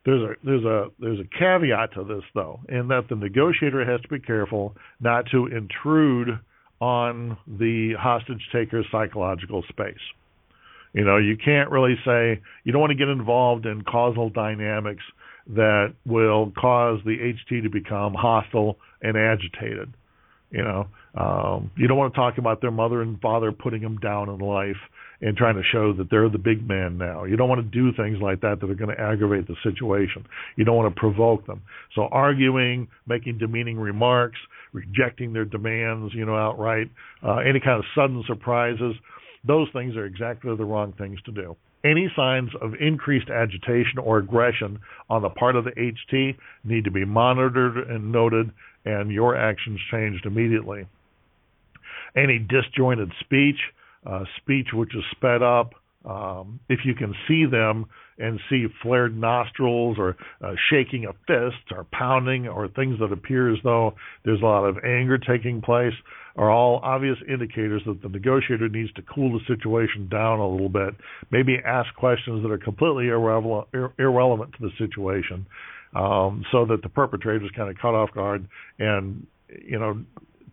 There's 0.06 0.22
a 0.22 0.34
there's 0.46 0.64
a 0.64 0.88
there's 1.00 1.20
a 1.20 1.38
caveat 1.38 1.94
to 1.96 2.04
this 2.04 2.24
though, 2.36 2.60
in 2.70 2.90
that 2.90 3.10
the 3.10 3.16
negotiator 3.16 3.84
has 3.84 4.02
to 4.02 4.08
be 4.08 4.20
careful 4.20 4.76
not 5.00 5.26
to 5.32 5.48
intrude 5.48 6.40
on 6.80 7.38
the 7.48 7.94
hostage 8.00 8.42
taker's 8.52 8.86
psychological 8.92 9.64
space. 9.70 9.96
You 10.94 11.04
know, 11.04 11.18
you 11.18 11.36
can't 11.38 11.70
really 11.70 11.96
say 12.06 12.42
you 12.64 12.72
don't 12.72 12.82
want 12.82 12.92
to 12.92 12.98
get 12.98 13.10
involved 13.10 13.66
in 13.66 13.84
causal 13.84 14.30
dynamics 14.30 15.04
that 15.48 15.94
will 16.06 16.52
cause 16.58 17.00
the 17.06 17.18
HT 17.18 17.64
to 17.64 17.70
become 17.70 18.14
hostile 18.14 18.78
and 19.02 19.18
agitated. 19.18 19.94
You 20.52 20.64
know, 20.64 20.88
um, 21.16 21.72
you 21.76 21.88
don't 21.88 21.98
want 21.98 22.14
to 22.14 22.20
talk 22.20 22.38
about 22.38 22.62
their 22.62 22.72
mother 22.72 23.02
and 23.02 23.20
father 23.20 23.52
putting 23.52 23.82
them 23.82 23.98
down 23.98 24.30
in 24.30 24.40
life 24.40 24.78
and 25.22 25.36
trying 25.36 25.56
to 25.56 25.64
show 25.72 25.94
that 25.94 26.10
they're 26.10 26.30
the 26.30 26.38
big 26.38 26.68
man 26.68 26.98
now. 26.98 27.24
You 27.24 27.36
don't 27.36 27.50
want 27.50 27.60
to 27.60 27.68
do 27.68 27.96
things 27.96 28.20
like 28.22 28.42
that 28.42 28.60
that 28.60 28.70
are 28.70 28.76
going 28.76 28.96
to 28.96 29.02
aggravate 29.02 29.48
the 29.48 29.56
situation. 29.64 30.26
You 30.56 30.66
don't 30.66 30.76
want 30.76 30.94
to 30.94 31.00
provoke 31.00 31.46
them. 31.48 31.62
So 31.96 32.04
arguing, 32.12 32.88
making 33.08 33.38
demeaning 33.38 33.78
remarks, 33.78 34.38
rejecting 34.76 35.32
their 35.34 35.46
demands, 35.46 36.14
you 36.14 36.26
know, 36.26 36.36
outright, 36.36 36.90
uh, 37.24 37.38
any 37.38 37.60
kind 37.60 37.80
of 37.80 37.86
sudden 37.96 38.24
surprises, 38.28 38.94
those 39.48 39.68
things 39.74 39.96
are 39.96 40.06
exactly 40.06 40.56
the 40.56 40.66
wrong 40.66 40.94
things 40.98 41.20
to 41.26 41.32
do. 41.32 41.56
Any 41.84 42.12
signs 42.16 42.50
of 42.62 42.74
increased 42.80 43.30
agitation 43.30 44.00
or 44.00 44.18
aggression 44.18 44.80
on 45.10 45.22
the 45.22 45.30
part 45.30 45.56
of 45.56 45.66
the 45.66 45.72
HT 45.72 46.36
need 46.64 46.84
to 46.84 46.92
be 46.92 47.06
monitored 47.06 47.78
and 47.90 48.12
noted, 48.12 48.52
and 48.86 49.12
your 49.12 49.36
actions 49.36 49.80
changed 49.92 50.26
immediately. 50.26 50.88
Any 52.16 52.40
disjointed 52.40 53.12
speech, 53.20 53.60
uh, 54.06 54.24
speech 54.38 54.68
which 54.74 54.96
is 54.96 55.04
sped 55.12 55.42
up, 55.42 55.74
um, 56.06 56.60
if 56.70 56.80
you 56.86 56.94
can 56.94 57.14
see 57.28 57.46
them 57.46 57.86
and 58.18 58.40
see 58.50 58.66
flared 58.82 59.18
nostrils 59.18 59.98
or 60.00 60.16
uh, 60.44 60.54
shaking 60.70 61.06
of 61.06 61.16
fists 61.28 61.72
or 61.72 61.86
pounding 61.92 62.48
or 62.48 62.68
things 62.70 62.98
that 63.00 63.12
appear 63.12 63.52
as 63.52 63.60
though 63.64 63.94
there's 64.24 64.42
a 64.42 64.46
lot 64.46 64.64
of 64.66 64.78
anger 64.86 65.18
taking 65.18 65.62
place, 65.62 65.94
are 66.38 66.50
all 66.50 66.80
obvious 66.84 67.18
indicators 67.28 67.82
that 67.86 68.02
the 68.02 68.10
negotiator 68.10 68.70
needs 68.70 68.92
to 68.94 69.02
cool 69.14 69.38
the 69.38 69.40
situation 69.48 70.08
down 70.10 70.40
a 70.40 70.48
little 70.48 70.70
bit. 70.70 70.94
Maybe 71.32 71.58
ask 71.66 71.94
questions 71.96 72.44
that 72.44 72.52
are 72.52 72.58
completely 72.58 73.08
irrelevant, 73.08 73.68
irrelevant 73.98 74.54
to 74.54 74.58
the 74.62 74.72
situation, 74.78 75.46
um, 75.96 76.44
so 76.52 76.66
that 76.66 76.82
the 76.84 76.90
perpetrator 76.90 77.44
is 77.46 77.52
kind 77.56 77.70
of 77.70 77.78
caught 77.78 77.96
off 77.96 78.12
guard 78.14 78.48
and 78.80 79.26
you 79.66 79.80
know 79.80 80.02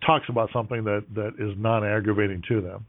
talks 0.06 0.26
about 0.28 0.50
something 0.52 0.84
that 0.84 1.04
that 1.14 1.32
is 1.38 1.54
non-aggravating 1.58 2.42
to 2.48 2.60
them 2.60 2.86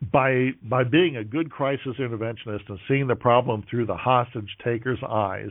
by 0.00 0.50
by 0.62 0.84
being 0.84 1.16
a 1.16 1.24
good 1.24 1.50
crisis 1.50 1.96
interventionist 1.98 2.68
and 2.68 2.78
seeing 2.86 3.06
the 3.08 3.16
problem 3.16 3.64
through 3.68 3.86
the 3.86 3.96
hostage 3.96 4.56
taker's 4.64 5.00
eyes, 5.08 5.50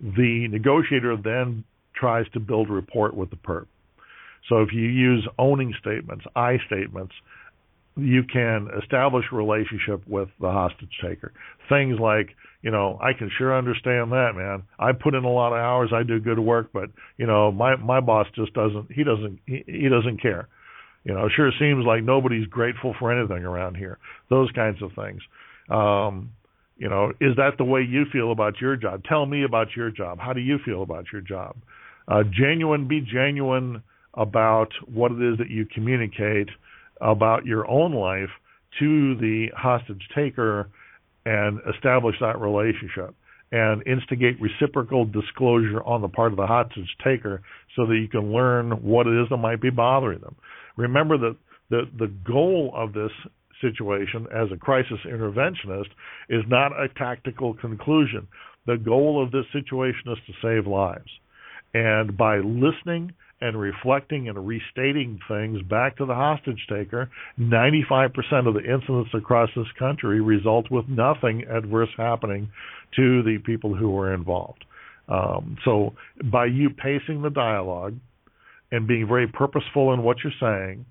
the 0.00 0.46
negotiator 0.48 1.16
then 1.16 1.64
tries 1.94 2.28
to 2.32 2.40
build 2.40 2.70
rapport 2.70 3.10
with 3.12 3.30
the 3.30 3.36
perp. 3.36 3.66
So 4.48 4.62
if 4.62 4.72
you 4.72 4.82
use 4.82 5.26
owning 5.38 5.74
statements, 5.80 6.24
I 6.36 6.58
statements, 6.66 7.12
you 7.96 8.22
can 8.22 8.68
establish 8.80 9.24
a 9.32 9.36
relationship 9.36 10.06
with 10.06 10.28
the 10.40 10.50
hostage 10.50 10.96
taker. 11.02 11.32
Things 11.68 11.98
like, 11.98 12.28
you 12.62 12.70
know, 12.70 12.98
I 13.02 13.12
can 13.12 13.30
sure 13.36 13.56
understand 13.56 14.12
that, 14.12 14.32
man. 14.36 14.62
I 14.78 14.92
put 14.92 15.14
in 15.14 15.24
a 15.24 15.30
lot 15.30 15.52
of 15.52 15.58
hours, 15.58 15.90
I 15.92 16.02
do 16.04 16.20
good 16.20 16.38
work, 16.38 16.70
but 16.72 16.90
you 17.16 17.26
know, 17.26 17.50
my 17.50 17.76
my 17.76 18.00
boss 18.00 18.26
just 18.34 18.52
doesn't 18.52 18.92
he 18.92 19.02
doesn't 19.02 19.40
he, 19.46 19.64
he 19.66 19.88
doesn't 19.88 20.20
care. 20.22 20.48
You 21.08 21.14
know, 21.14 21.26
sure 21.34 21.50
seems 21.58 21.86
like 21.86 22.04
nobody's 22.04 22.46
grateful 22.48 22.94
for 22.98 23.10
anything 23.10 23.42
around 23.42 23.76
here. 23.76 23.98
Those 24.28 24.50
kinds 24.52 24.82
of 24.82 24.90
things. 24.92 25.22
Um, 25.70 26.32
you 26.76 26.90
know, 26.90 27.12
is 27.18 27.34
that 27.36 27.52
the 27.56 27.64
way 27.64 27.80
you 27.80 28.04
feel 28.12 28.30
about 28.30 28.60
your 28.60 28.76
job? 28.76 29.02
Tell 29.08 29.24
me 29.24 29.42
about 29.42 29.68
your 29.74 29.90
job. 29.90 30.18
How 30.20 30.34
do 30.34 30.40
you 30.40 30.58
feel 30.66 30.82
about 30.82 31.06
your 31.10 31.22
job? 31.22 31.56
Uh, 32.06 32.24
genuine, 32.30 32.88
be 32.88 33.00
genuine 33.00 33.82
about 34.12 34.68
what 34.86 35.10
it 35.10 35.22
is 35.22 35.38
that 35.38 35.48
you 35.48 35.64
communicate 35.64 36.50
about 37.00 37.46
your 37.46 37.68
own 37.70 37.94
life 37.94 38.30
to 38.78 39.16
the 39.16 39.46
hostage 39.56 40.06
taker 40.14 40.68
and 41.24 41.58
establish 41.74 42.16
that 42.20 42.38
relationship 42.38 43.14
and 43.50 43.86
instigate 43.86 44.36
reciprocal 44.42 45.06
disclosure 45.06 45.82
on 45.84 46.02
the 46.02 46.08
part 46.08 46.32
of 46.32 46.36
the 46.36 46.46
hostage 46.46 46.94
taker 47.02 47.40
so 47.74 47.86
that 47.86 47.96
you 47.96 48.08
can 48.08 48.30
learn 48.30 48.72
what 48.82 49.06
it 49.06 49.22
is 49.22 49.26
that 49.30 49.38
might 49.38 49.60
be 49.60 49.70
bothering 49.70 50.20
them. 50.20 50.36
Remember 50.78 51.18
that 51.18 51.36
the 51.70 51.82
the 51.98 52.06
goal 52.24 52.72
of 52.74 52.94
this 52.94 53.10
situation 53.60 54.26
as 54.32 54.48
a 54.52 54.56
crisis 54.56 54.98
interventionist 55.04 55.90
is 56.30 56.44
not 56.48 56.72
a 56.72 56.88
tactical 56.96 57.54
conclusion. 57.54 58.26
The 58.66 58.76
goal 58.76 59.22
of 59.22 59.32
this 59.32 59.44
situation 59.52 60.12
is 60.12 60.18
to 60.26 60.32
save 60.40 60.66
lives. 60.66 61.10
And 61.74 62.16
by 62.16 62.38
listening 62.38 63.12
and 63.40 63.60
reflecting 63.60 64.28
and 64.28 64.46
restating 64.46 65.18
things 65.28 65.60
back 65.62 65.96
to 65.96 66.06
the 66.06 66.14
hostage 66.14 66.64
taker, 66.68 67.10
95% 67.38 68.12
of 68.46 68.54
the 68.54 68.64
incidents 68.64 69.10
across 69.14 69.48
this 69.56 69.66
country 69.78 70.20
result 70.20 70.70
with 70.70 70.88
nothing 70.88 71.44
adverse 71.48 71.90
happening 71.96 72.50
to 72.96 73.22
the 73.22 73.38
people 73.44 73.74
who 73.74 73.90
were 73.90 74.14
involved. 74.14 74.64
Um, 75.08 75.56
so 75.64 75.94
by 76.30 76.46
you 76.46 76.70
pacing 76.70 77.22
the 77.22 77.30
dialogue 77.30 77.96
and 78.70 78.86
being 78.86 79.06
very 79.06 79.26
purposeful 79.26 79.92
in 79.92 80.02
what 80.02 80.18
you're 80.22 80.32
saying, 80.40 80.84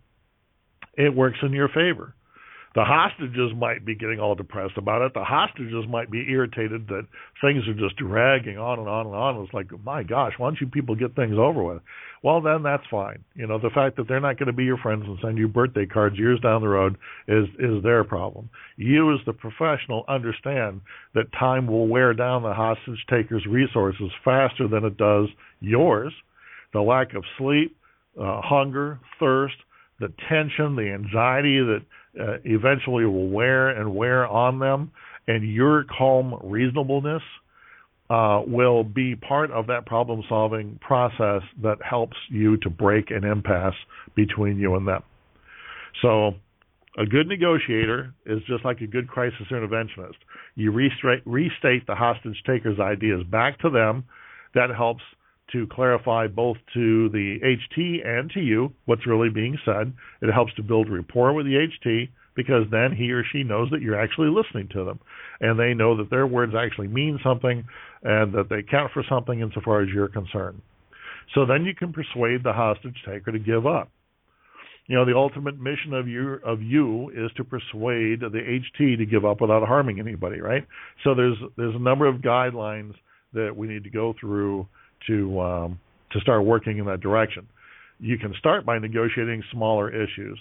it 0.96 1.13
works 1.15 1.38
in 1.43 1.51
your 1.53 1.69
favor. 1.69 2.13
The 2.77 2.84
hostages 2.84 3.53
might 3.55 3.86
be 3.86 3.96
getting 3.96 4.19
all 4.19 4.36
depressed 4.36 4.77
about 4.77 5.01
it. 5.01 5.15
The 5.15 5.24
hostages 5.24 5.86
might 5.89 6.12
be 6.12 6.29
irritated 6.29 6.88
that 6.89 7.07
things 7.41 7.67
are 7.67 7.74
just 7.74 7.96
dragging 7.96 8.60
on 8.60 8.77
and 8.77 8.88
on 8.88 9.07
and 9.07 9.15
on. 9.15 9.43
It's 9.43 9.51
like, 9.51 9.67
my 9.84 10.03
gosh, 10.03 10.34
why 10.38 10.50
don't 10.50 10.62
you 10.62 10.67
people 10.67 10.93
get 10.93 11.15
things 11.15 11.38
over 11.39 11.63
with? 11.63 11.81
Well, 12.22 12.39
then 12.39 12.62
that's 12.62 12.84
fine. 12.91 13.24
You 13.34 13.48
know, 13.48 13.57
the 13.57 13.72
fact 13.74 13.96
that 13.98 14.07
they're 14.07 14.19
not 14.19 14.38
going 14.38 14.48
to 14.48 14.53
be 14.53 14.65
your 14.65 14.77
friends 14.77 15.05
and 15.07 15.17
send 15.24 15.39
you 15.39 15.48
birthday 15.48 15.88
cards 15.88 16.19
years 16.19 16.39
down 16.41 16.62
the 16.62 16.67
road 16.67 16.98
is 17.27 17.46
is 17.57 17.81
their 17.81 18.03
problem. 18.03 18.48
You, 18.75 19.12
as 19.12 19.22
the 19.25 19.34
professional, 19.34 20.05
understand 20.07 20.81
that 21.15 21.31
time 21.34 21.65
will 21.65 21.88
wear 21.88 22.13
down 22.13 22.43
the 22.43 22.53
hostage 22.53 23.03
taker's 23.10 23.48
resources 23.48 24.12
faster 24.24 24.67
than 24.67 24.84
it 24.84 24.98
does 24.98 25.29
yours. 25.62 26.13
The 26.74 26.81
lack 26.81 27.13
of 27.13 27.24
sleep, 27.38 27.77
uh, 28.19 28.41
hunger, 28.43 29.00
thirst, 29.19 29.55
the 30.00 30.13
tension, 30.29 30.75
the 30.75 30.91
anxiety 30.93 31.59
that 31.59 31.81
uh, 32.19 32.38
eventually 32.43 33.05
will 33.05 33.29
wear 33.29 33.69
and 33.69 33.95
wear 33.95 34.27
on 34.27 34.59
them, 34.59 34.91
and 35.27 35.51
your 35.51 35.86
calm 35.97 36.39
reasonableness 36.43 37.21
uh, 38.09 38.41
will 38.47 38.83
be 38.83 39.15
part 39.15 39.51
of 39.51 39.67
that 39.67 39.86
problem 39.86 40.24
solving 40.29 40.79
process 40.81 41.41
that 41.62 41.77
helps 41.88 42.17
you 42.29 42.57
to 42.57 42.69
break 42.69 43.12
an 43.12 43.24
impasse 43.24 43.75
between 44.15 44.57
you 44.57 44.75
and 44.75 44.88
them. 44.88 45.03
So, 46.01 46.33
a 46.97 47.05
good 47.05 47.27
negotiator 47.27 48.13
is 48.25 48.39
just 48.47 48.65
like 48.65 48.81
a 48.81 48.88
good 48.88 49.07
crisis 49.07 49.45
interventionist. 49.51 50.15
You 50.55 50.71
restate, 50.71 51.21
restate 51.25 51.86
the 51.86 51.93
hostage 51.93 52.41
taker's 52.47 52.79
ideas 52.79 53.24
back 53.29 53.59
to 53.59 53.69
them. 53.69 54.05
That 54.55 54.69
helps 54.75 55.03
to 55.51 55.68
clarify 55.68 56.27
both 56.27 56.58
to 56.74 57.10
the 57.10 57.38
HT 57.44 58.06
and 58.06 58.30
to 58.32 58.39
you 58.39 58.74
what's 58.86 59.08
really 59.08 59.30
being 59.30 59.58
said. 59.66 59.94
It 60.22 60.32
helps 60.32 60.54
to 60.56 60.63
build 60.63 60.89
rapport 60.89 61.34
with 61.34 61.46
the 61.46 61.68
HT 61.68 62.10
because 62.36 62.66
then 62.70 62.96
he 62.96 63.12
or 63.12 63.24
she 63.32 63.44
knows 63.44 63.70
that 63.72 63.82
you're 63.82 64.00
actually 64.00 64.30
listening 64.30 64.70
to 64.74 64.84
them 64.84 65.00
and 65.42 65.60
they 65.60 65.74
know 65.74 65.98
that 65.98 66.10
their 66.10 66.27
words 66.27 66.54
actually 66.58 66.88
mean 66.88 67.20
something 67.24 67.63
and 68.04 68.34
that 68.34 68.50
they 68.50 68.62
count 68.62 68.92
for 68.94 69.04
something 69.10 69.39
insofar 69.39 69.82
as 69.82 69.89
you're 69.94 70.08
concerned. 70.08 70.62
So 71.36 71.46
then 71.46 71.66
you 71.66 71.75
can 71.75 71.94
persuade 71.94 72.44
the 72.44 72.54
hostage 72.54 72.96
taker 73.06 73.32
to 73.32 73.39
give 73.39 73.66
up. 73.66 73.89
You 74.88 74.96
know, 74.96 75.04
the 75.04 75.16
ultimate 75.18 75.60
mission 75.60 75.94
of 75.94 76.08
you 76.08 76.39
of 76.46 76.62
you 76.62 77.10
is 77.10 77.30
to 77.36 77.44
persuade 77.44 78.22
the 78.22 78.60
HT 78.80 78.98
to 78.98 79.06
give 79.06 79.25
up 79.25 79.42
without 79.42 79.68
harming 79.68 80.00
anybody, 80.00 80.39
right? 80.39 80.66
So 81.04 81.13
there's 81.13 81.36
there's 81.58 81.75
a 81.75 81.80
number 81.80 82.08
of 82.08 82.22
guidelines 82.22 82.94
that 83.34 83.54
we 83.56 83.68
need 83.68 83.84
to 83.84 83.89
go 83.89 84.13
through 84.18 84.66
to 85.08 85.39
um, 85.42 85.80
to 86.12 86.20
start 86.20 86.46
working 86.46 86.77
in 86.77 86.86
that 86.86 87.01
direction. 87.01 87.48
You 88.00 88.18
can 88.18 88.34
start 88.39 88.66
by 88.66 88.80
negotiating 88.80 89.44
smaller 89.51 89.89
issues, 89.89 90.39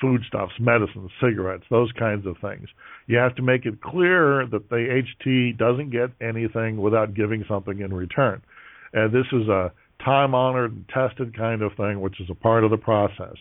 foodstuffs, 0.00 0.52
medicines, 0.60 1.10
cigarettes, 1.20 1.64
those 1.70 1.90
kinds 1.98 2.26
of 2.26 2.36
things. 2.40 2.68
You 3.06 3.18
have 3.18 3.34
to 3.36 3.42
make 3.42 3.66
it 3.66 3.80
clear 3.80 4.46
that 4.46 4.68
the 4.68 5.02
HT 5.26 5.58
doesn't 5.58 5.90
get 5.90 6.10
anything 6.20 6.80
without 6.80 7.14
giving 7.14 7.44
something 7.48 7.80
in 7.80 7.92
return. 7.92 8.42
And 8.92 9.12
this 9.12 9.26
is 9.32 9.48
a 9.48 9.72
time 10.04 10.34
honored 10.34 10.72
and 10.72 10.88
tested 10.88 11.36
kind 11.36 11.62
of 11.62 11.72
thing, 11.76 12.00
which 12.00 12.20
is 12.20 12.28
a 12.30 12.34
part 12.34 12.64
of 12.64 12.70
the 12.70 12.76
process. 12.76 13.36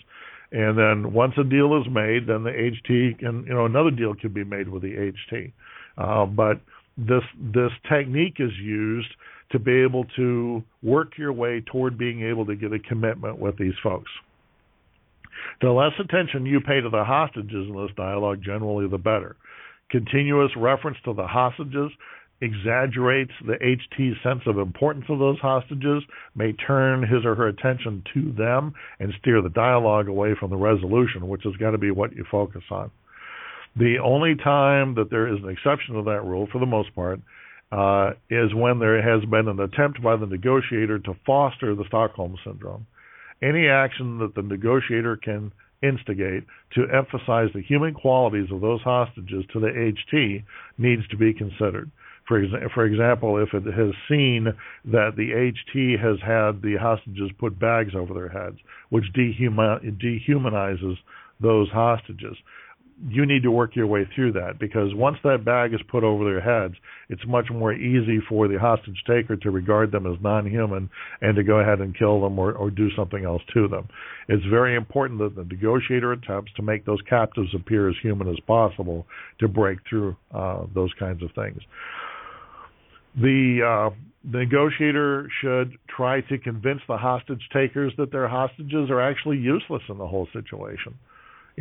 And 0.51 0.77
then 0.77 1.13
once 1.13 1.34
a 1.38 1.43
deal 1.43 1.79
is 1.79 1.88
made, 1.89 2.27
then 2.27 2.43
the 2.43 2.51
HT 2.51 3.20
can, 3.20 3.46
you 3.48 3.53
know, 3.53 3.65
another 3.65 3.91
deal 3.91 4.13
can 4.15 4.34
be 4.34 4.43
made 4.43 4.67
with 4.67 4.81
the 4.81 5.13
HT. 5.31 5.51
Uh, 5.98 6.25
but 6.25 6.60
this 6.98 7.24
this 7.39 7.72
technique 7.89 8.36
is 8.39 8.51
used 8.62 9.10
to 9.51 9.60
be 9.60 9.84
able 9.84 10.05
to 10.15 10.63
work 10.81 11.17
your 11.17 11.34
way 11.34 11.62
toward 11.62 11.98
being 11.98 12.24
able 12.24 12.46
to 12.46 12.55
get 12.55 12.74
a 12.74 12.79
commitment 12.79 13.39
with 13.39 13.58
these 13.58 13.74
folks. 13.84 14.10
The 15.62 15.70
less 15.70 15.93
attention 16.00 16.46
you 16.46 16.60
pay 16.62 16.81
to 16.81 16.89
the 16.89 17.03
hostages 17.03 17.67
in 17.67 17.75
this 17.75 17.96
dialogue, 17.96 18.41
generally 18.43 18.88
the 18.88 18.98
better. 18.98 19.36
Continuous 19.89 20.51
reference 20.55 20.98
to 21.05 21.13
the 21.13 21.27
hostages 21.27 21.91
exaggerates 22.41 23.31
the 23.46 23.53
HT's 23.53 24.17
sense 24.24 24.41
of 24.48 24.58
importance 24.58 25.05
of 25.10 25.20
those 25.20 25.38
hostages, 25.39 26.03
may 26.36 26.53
turn 26.53 27.03
his 27.03 27.24
or 27.24 27.36
her 27.36 27.48
attention 27.48 28.03
to 28.13 28.31
them, 28.31 28.74
and 29.00 29.13
steer 29.22 29.41
the 29.41 29.50
dialogue 29.50 30.08
away 30.08 30.34
from 30.39 30.50
the 30.50 30.58
resolution, 30.58 31.27
which 31.27 31.43
has 31.43 31.55
got 31.58 31.72
to 31.72 31.77
be 31.77 31.91
what 31.91 32.15
you 32.15 32.25
focus 32.31 32.63
on. 32.72 32.89
The 33.75 33.98
only 34.03 34.36
time 34.36 34.96
that 34.96 35.10
there 35.12 35.27
is 35.27 35.41
an 35.43 35.50
exception 35.50 35.96
to 35.96 36.03
that 36.03 36.25
rule, 36.25 36.48
for 36.51 36.60
the 36.60 36.65
most 36.65 36.93
part, 36.96 37.20
uh, 37.71 38.11
is 38.29 38.53
when 38.53 38.79
there 38.79 39.01
has 39.01 39.27
been 39.29 39.47
an 39.47 39.59
attempt 39.59 40.01
by 40.01 40.15
the 40.15 40.25
negotiator 40.25 40.99
to 40.99 41.15
foster 41.25 41.73
the 41.75 41.85
Stockholm 41.87 42.35
Syndrome. 42.43 42.85
Any 43.41 43.67
action 43.67 44.19
that 44.19 44.35
the 44.35 44.41
negotiator 44.41 45.15
can 45.17 45.51
instigate 45.81 46.43
to 46.75 46.87
emphasize 46.93 47.49
the 47.53 47.61
human 47.61 47.93
qualities 47.93 48.51
of 48.51 48.61
those 48.61 48.81
hostages 48.81 49.43
to 49.51 49.59
the 49.59 49.67
HT 49.67 50.43
needs 50.77 51.07
to 51.07 51.17
be 51.17 51.33
considered. 51.33 51.89
For, 52.27 52.41
exa- 52.41 52.71
for 52.73 52.85
example, 52.85 53.37
if 53.41 53.53
it 53.53 53.63
has 53.73 53.93
seen 54.07 54.53
that 54.85 55.15
the 55.15 55.31
HT 55.31 55.99
has 55.99 56.19
had 56.21 56.61
the 56.61 56.77
hostages 56.79 57.31
put 57.39 57.59
bags 57.59 57.93
over 57.95 58.13
their 58.13 58.29
heads, 58.29 58.57
which 58.89 59.05
dehuman- 59.13 59.97
dehumanizes 59.99 60.97
those 61.39 61.69
hostages, 61.69 62.37
you 63.08 63.25
need 63.25 63.43
to 63.43 63.51
work 63.51 63.75
your 63.75 63.88
way 63.88 64.08
through 64.15 64.34
that 64.34 64.60
because 64.60 64.93
once 64.93 65.17
that 65.24 65.43
bag 65.43 65.74
is 65.74 65.79
put 65.89 66.03
over 66.03 66.24
their 66.24 66.41
heads, 66.41 66.75
it's 67.10 67.22
much 67.27 67.48
more 67.51 67.74
easy 67.74 68.20
for 68.29 68.48
the 68.48 68.60
hostage 68.60 69.01
taker 69.08 69.36
to 69.38 69.51
regard 69.51 69.91
them 69.91 70.05
as 70.05 70.22
non 70.22 70.46
human 70.46 70.89
and 71.22 71.36
to 71.36 71.43
go 71.43 71.60
ahead 71.60 71.79
and 71.79 71.98
kill 71.98 72.22
them 72.22 72.38
or, 72.38 72.53
or 72.53 72.70
do 72.70 72.89
something 72.96 73.25
else 73.25 73.41
to 73.53 73.67
them. 73.67 73.88
It's 74.27 74.46
very 74.46 74.75
important 74.75 75.20
that 75.20 75.36
the 75.36 75.43
negotiator 75.43 76.12
attempts 76.12 76.51
to 76.58 76.62
make 76.62 76.86
those 76.86 77.01
captives 77.10 77.50
appear 77.55 77.89
as 77.89 77.96
human 78.01 78.27
as 78.27 78.39
possible 78.46 79.08
to 79.39 79.48
break 79.48 79.79
through 79.89 80.15
uh, 80.34 80.65
those 80.74 80.91
kinds 81.00 81.24
of 81.24 81.31
things. 81.34 81.60
The 83.20 83.89
uh, 83.91 83.96
the 84.31 84.38
negotiator 84.38 85.27
should 85.41 85.77
try 85.89 86.22
to 86.22 86.38
convince 86.38 86.81
the 86.88 86.98
hostage 86.98 87.41
takers 87.51 87.91
that 87.98 88.12
their 88.12 88.27
hostages 88.27 88.89
are 88.91 89.01
actually 89.01 89.38
useless 89.38 89.81
in 89.89 89.98
the 89.98 90.08
whole 90.08 90.27
situation. 90.31 90.93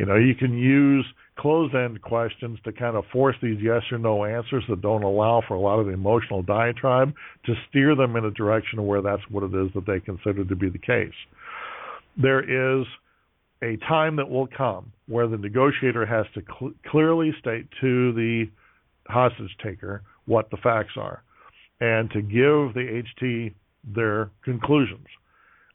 You 0.01 0.07
know, 0.07 0.15
you 0.15 0.33
can 0.33 0.57
use 0.57 1.05
closed 1.37 1.75
end 1.75 2.01
questions 2.01 2.57
to 2.63 2.71
kind 2.71 2.95
of 2.95 3.03
force 3.13 3.35
these 3.39 3.59
yes 3.61 3.83
or 3.91 3.99
no 3.99 4.25
answers 4.25 4.63
that 4.67 4.81
don't 4.81 5.03
allow 5.03 5.43
for 5.47 5.53
a 5.53 5.59
lot 5.59 5.77
of 5.77 5.85
the 5.85 5.91
emotional 5.91 6.41
diatribe 6.41 7.13
to 7.45 7.53
steer 7.69 7.95
them 7.95 8.15
in 8.15 8.25
a 8.25 8.31
direction 8.31 8.87
where 8.87 9.03
that's 9.03 9.21
what 9.29 9.43
it 9.43 9.53
is 9.53 9.69
that 9.75 9.85
they 9.85 9.99
consider 9.99 10.43
to 10.43 10.55
be 10.55 10.69
the 10.69 10.79
case. 10.79 11.13
There 12.19 12.41
is 12.41 12.87
a 13.61 13.77
time 13.87 14.15
that 14.15 14.27
will 14.27 14.47
come 14.47 14.91
where 15.07 15.27
the 15.27 15.37
negotiator 15.37 16.07
has 16.07 16.25
to 16.33 16.41
cl- 16.59 16.73
clearly 16.87 17.31
state 17.39 17.67
to 17.81 18.11
the 18.13 18.45
hostage 19.05 19.55
taker 19.63 20.01
what 20.25 20.49
the 20.49 20.57
facts 20.57 20.93
are 20.97 21.21
and 21.79 22.09
to 22.09 22.23
give 22.23 22.73
the 22.73 23.03
HT 23.21 23.53
their 23.83 24.31
conclusions. 24.43 25.05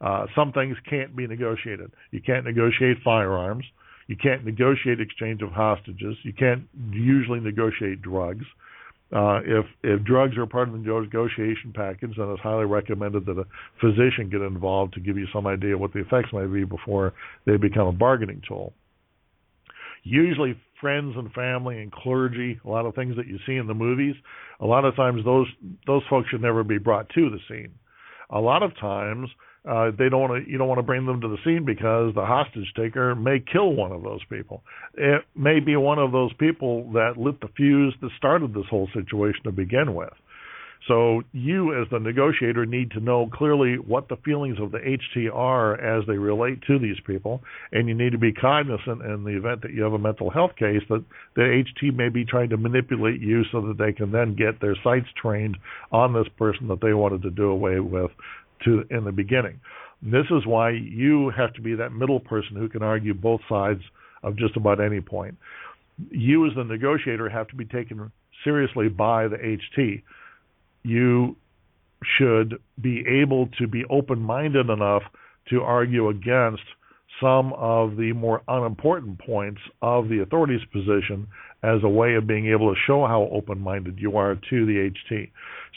Uh, 0.01 0.27
some 0.35 0.51
things 0.51 0.77
can't 0.91 1.15
be 1.15 1.29
negotiated. 1.29 1.93
You 2.11 2.21
can't 2.21 2.45
negotiate 2.45 2.97
firearms. 3.05 3.65
You 4.07 4.17
can't 4.17 4.45
negotiate 4.45 5.01
exchange 5.01 5.43
of 5.43 5.51
hostages. 5.51 6.17
You 6.23 6.33
can't 6.33 6.63
usually 6.91 7.41
negotiate 7.41 8.03
drugs. 8.03 8.45
Uh, 9.13 9.41
if 9.45 9.67
if 9.85 10.05
drugs 10.05 10.37
are 10.37 10.47
part 10.47 10.69
of 10.69 10.75
the 10.75 10.81
negotiation 10.81 11.73
package, 11.73 12.15
then 12.17 12.29
it's 12.29 12.41
highly 12.41 12.65
recommended 12.65 13.25
that 13.27 13.39
a 13.39 13.45
physician 13.81 14.29
get 14.31 14.43
involved 14.43 14.95
to 14.95 15.01
give 15.01 15.17
you 15.17 15.27
some 15.33 15.47
idea 15.47 15.75
of 15.75 15.81
what 15.81 15.93
the 15.93 16.01
effects 16.01 16.33
may 16.33 16.47
be 16.47 16.65
before 16.65 17.13
they 17.47 17.57
become 17.57 17.87
a 17.87 17.93
bargaining 17.93 18.43
tool. 18.47 18.73
Usually, 20.03 20.61
friends 20.81 21.15
and 21.17 21.33
family 21.33 21.83
and 21.83 21.93
clergy, 21.93 22.61
a 22.65 22.69
lot 22.69 22.85
of 22.85 22.97
things 22.97 23.17
that 23.17 23.29
you 23.29 23.39
see 23.47 23.57
in 23.57 23.69
the 23.69 23.75
movies, 23.75 24.17
a 24.61 24.67
lot 24.67 24.85
of 24.85 24.97
times 24.97 25.25
those 25.25 25.47
those 25.87 26.03
folks 26.11 26.29
should 26.31 26.43
never 26.43 26.65
be 26.65 26.79
brought 26.79 27.09
to 27.11 27.31
the 27.31 27.39
scene. 27.49 27.73
A 28.31 28.41
lot 28.41 28.65
of 28.65 28.77
times, 28.79 29.29
uh, 29.69 29.91
they 29.99 30.09
don't 30.09 30.21
want 30.21 30.45
to, 30.45 30.51
you 30.51 30.59
don't 30.59 30.69
want 30.69 30.79
to 30.79 30.85
bring 30.85 31.07
them 31.07 31.21
to 31.21 31.29
the 31.29 31.39
scene 31.45 31.65
because 31.65 32.15
the 32.15 32.25
hostage 32.25 32.73
taker 32.77 33.15
may 33.15 33.41
kill 33.41 33.73
one 33.73 33.93
of 33.93 34.03
those 34.03 34.25
people. 34.31 34.63
It 34.95 35.23
may 35.35 35.61
be 35.61 35.77
one 35.77 35.99
of 35.99 36.13
those 36.13 36.33
people 36.35 36.93
that 36.93 37.15
lit 37.17 37.41
the 37.41 37.49
fuse 37.57 37.95
that 38.01 38.11
started 38.17 38.55
this 38.55 38.67
whole 38.71 38.89
situation 38.95 39.43
to 39.45 39.53
begin 39.53 39.95
with. 39.95 40.13
So 40.89 41.23
you, 41.33 41.81
as 41.81 41.89
the 41.91 41.99
negotiator, 41.99 42.65
need 42.65 42.93
to 42.93 43.01
know 43.01 43.29
clearly 43.33 43.75
what 43.77 44.09
the 44.09 44.17
feelings 44.25 44.59
of 44.61 44.71
the 44.71 44.79
HT 44.79 45.35
are 45.35 45.75
as 45.75 46.07
they 46.07 46.17
relate 46.17 46.63
to 46.69 46.79
these 46.79 46.99
people, 47.05 47.43
and 47.73 47.89
you 47.89 47.95
need 47.95 48.13
to 48.13 48.19
be 48.19 48.33
cognizant 48.33 49.03
in 49.03 49.25
the 49.25 49.37
event 49.37 49.63
that 49.63 49.73
you 49.73 49.83
have 49.83 49.95
a 49.95 49.99
mental 49.99 50.31
health 50.31 50.53
case 50.57 50.83
that 50.89 51.05
the 51.35 51.43
HT 51.43 51.95
may 51.95 52.09
be 52.09 52.25
trying 52.25 52.51
to 52.51 52.57
manipulate 52.57 53.21
you 53.21 53.43
so 53.51 53.63
that 53.63 53.79
they 53.79 53.93
can 53.93 54.13
then 54.13 54.37
get 54.37 54.61
their 54.61 54.77
sights 54.85 55.09
trained 55.21 55.57
on 55.91 56.13
this 56.13 56.29
person 56.39 56.69
that 56.69 56.81
they 56.81 56.95
wanted 56.95 57.23
to 57.23 57.31
do 57.31 57.49
away 57.49 57.81
with 57.81 58.13
to 58.65 58.85
in 58.91 59.05
the 59.05 59.13
beginning. 59.13 59.61
This 60.03 60.27
is 60.31 60.47
why 60.47 60.71
you 60.71 61.31
have 61.37 61.53
to 61.55 61.63
be 61.63 61.75
that 61.75 61.93
middle 61.93 62.21
person 62.21 62.57
who 62.57 62.69
can 62.69 62.83
argue 62.83 63.15
both 63.15 63.41
sides 63.49 63.81
of 64.23 64.37
just 64.37 64.57
about 64.57 64.81
any 64.81 65.01
point. 65.01 65.37
You, 66.11 66.47
as 66.47 66.55
the 66.55 66.65
negotiator, 66.65 67.29
have 67.29 67.49
to 67.49 67.57
be 67.57 67.65
taken 67.65 68.11
seriously 68.45 68.89
by 68.89 69.29
the 69.29 69.37
HT. 69.37 70.03
You 70.83 71.37
should 72.19 72.61
be 72.81 73.05
able 73.09 73.49
to 73.59 73.67
be 73.67 73.85
open 73.91 74.21
minded 74.21 74.69
enough 74.69 75.03
to 75.49 75.63
argue 75.63 76.09
against 76.09 76.63
some 77.21 77.55
of 77.55 77.97
the 77.97 78.13
more 78.13 78.43
unimportant 78.47 79.19
points 79.19 79.61
of 79.81 80.09
the 80.09 80.21
authority's 80.21 80.65
position 80.73 81.27
as 81.63 81.81
a 81.83 81.89
way 81.89 82.15
of 82.15 82.27
being 82.27 82.49
able 82.49 82.73
to 82.73 82.81
show 82.87 83.07
how 83.07 83.29
open 83.33 83.59
minded 83.59 83.99
you 83.99 84.17
are 84.17 84.35
to 84.35 84.67
the 84.67 84.91
HT. 85.11 85.31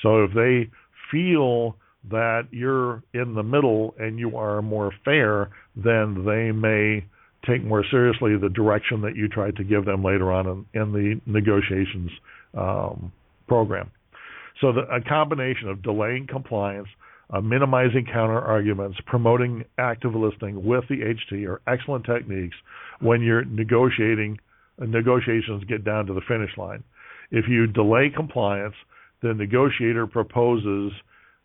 So 0.03 0.23
if 0.23 0.33
they 0.33 0.69
feel 1.11 1.77
that 2.09 2.47
you're 2.51 3.03
in 3.13 3.33
the 3.35 3.43
middle 3.43 3.93
and 3.99 4.17
you 4.17 4.37
are 4.37 4.61
more 4.61 4.91
fair, 5.03 5.49
then 5.75 6.25
they 6.25 6.51
may 6.51 7.05
take 7.47 7.63
more 7.63 7.83
seriously 7.89 8.37
the 8.37 8.49
direction 8.49 9.01
that 9.01 9.15
you 9.15 9.27
tried 9.27 9.55
to 9.57 9.63
give 9.63 9.85
them 9.85 10.03
later 10.03 10.31
on 10.31 10.65
in, 10.73 10.81
in 10.81 10.91
the 10.91 11.21
negotiations 11.25 12.11
um, 12.57 13.11
program. 13.47 13.89
So 14.61 14.73
the, 14.73 14.81
a 14.93 15.01
combination 15.01 15.69
of 15.69 15.81
delaying 15.81 16.27
compliance, 16.27 16.87
uh, 17.31 17.41
minimizing 17.41 18.05
counter 18.11 18.39
arguments, 18.39 18.97
promoting 19.05 19.63
active 19.77 20.15
listening 20.15 20.65
with 20.65 20.83
the 20.89 20.95
HT 20.95 21.47
are 21.47 21.61
excellent 21.71 22.05
techniques 22.05 22.55
when 22.99 23.21
you're 23.21 23.45
negotiating. 23.45 24.37
Uh, 24.81 24.85
negotiations 24.85 25.63
get 25.65 25.85
down 25.85 26.05
to 26.07 26.13
the 26.13 26.21
finish 26.27 26.51
line. 26.57 26.83
If 27.31 27.45
you 27.47 27.67
delay 27.67 28.11
compliance, 28.13 28.75
the 29.21 29.33
negotiator 29.33 30.07
proposes 30.07 30.91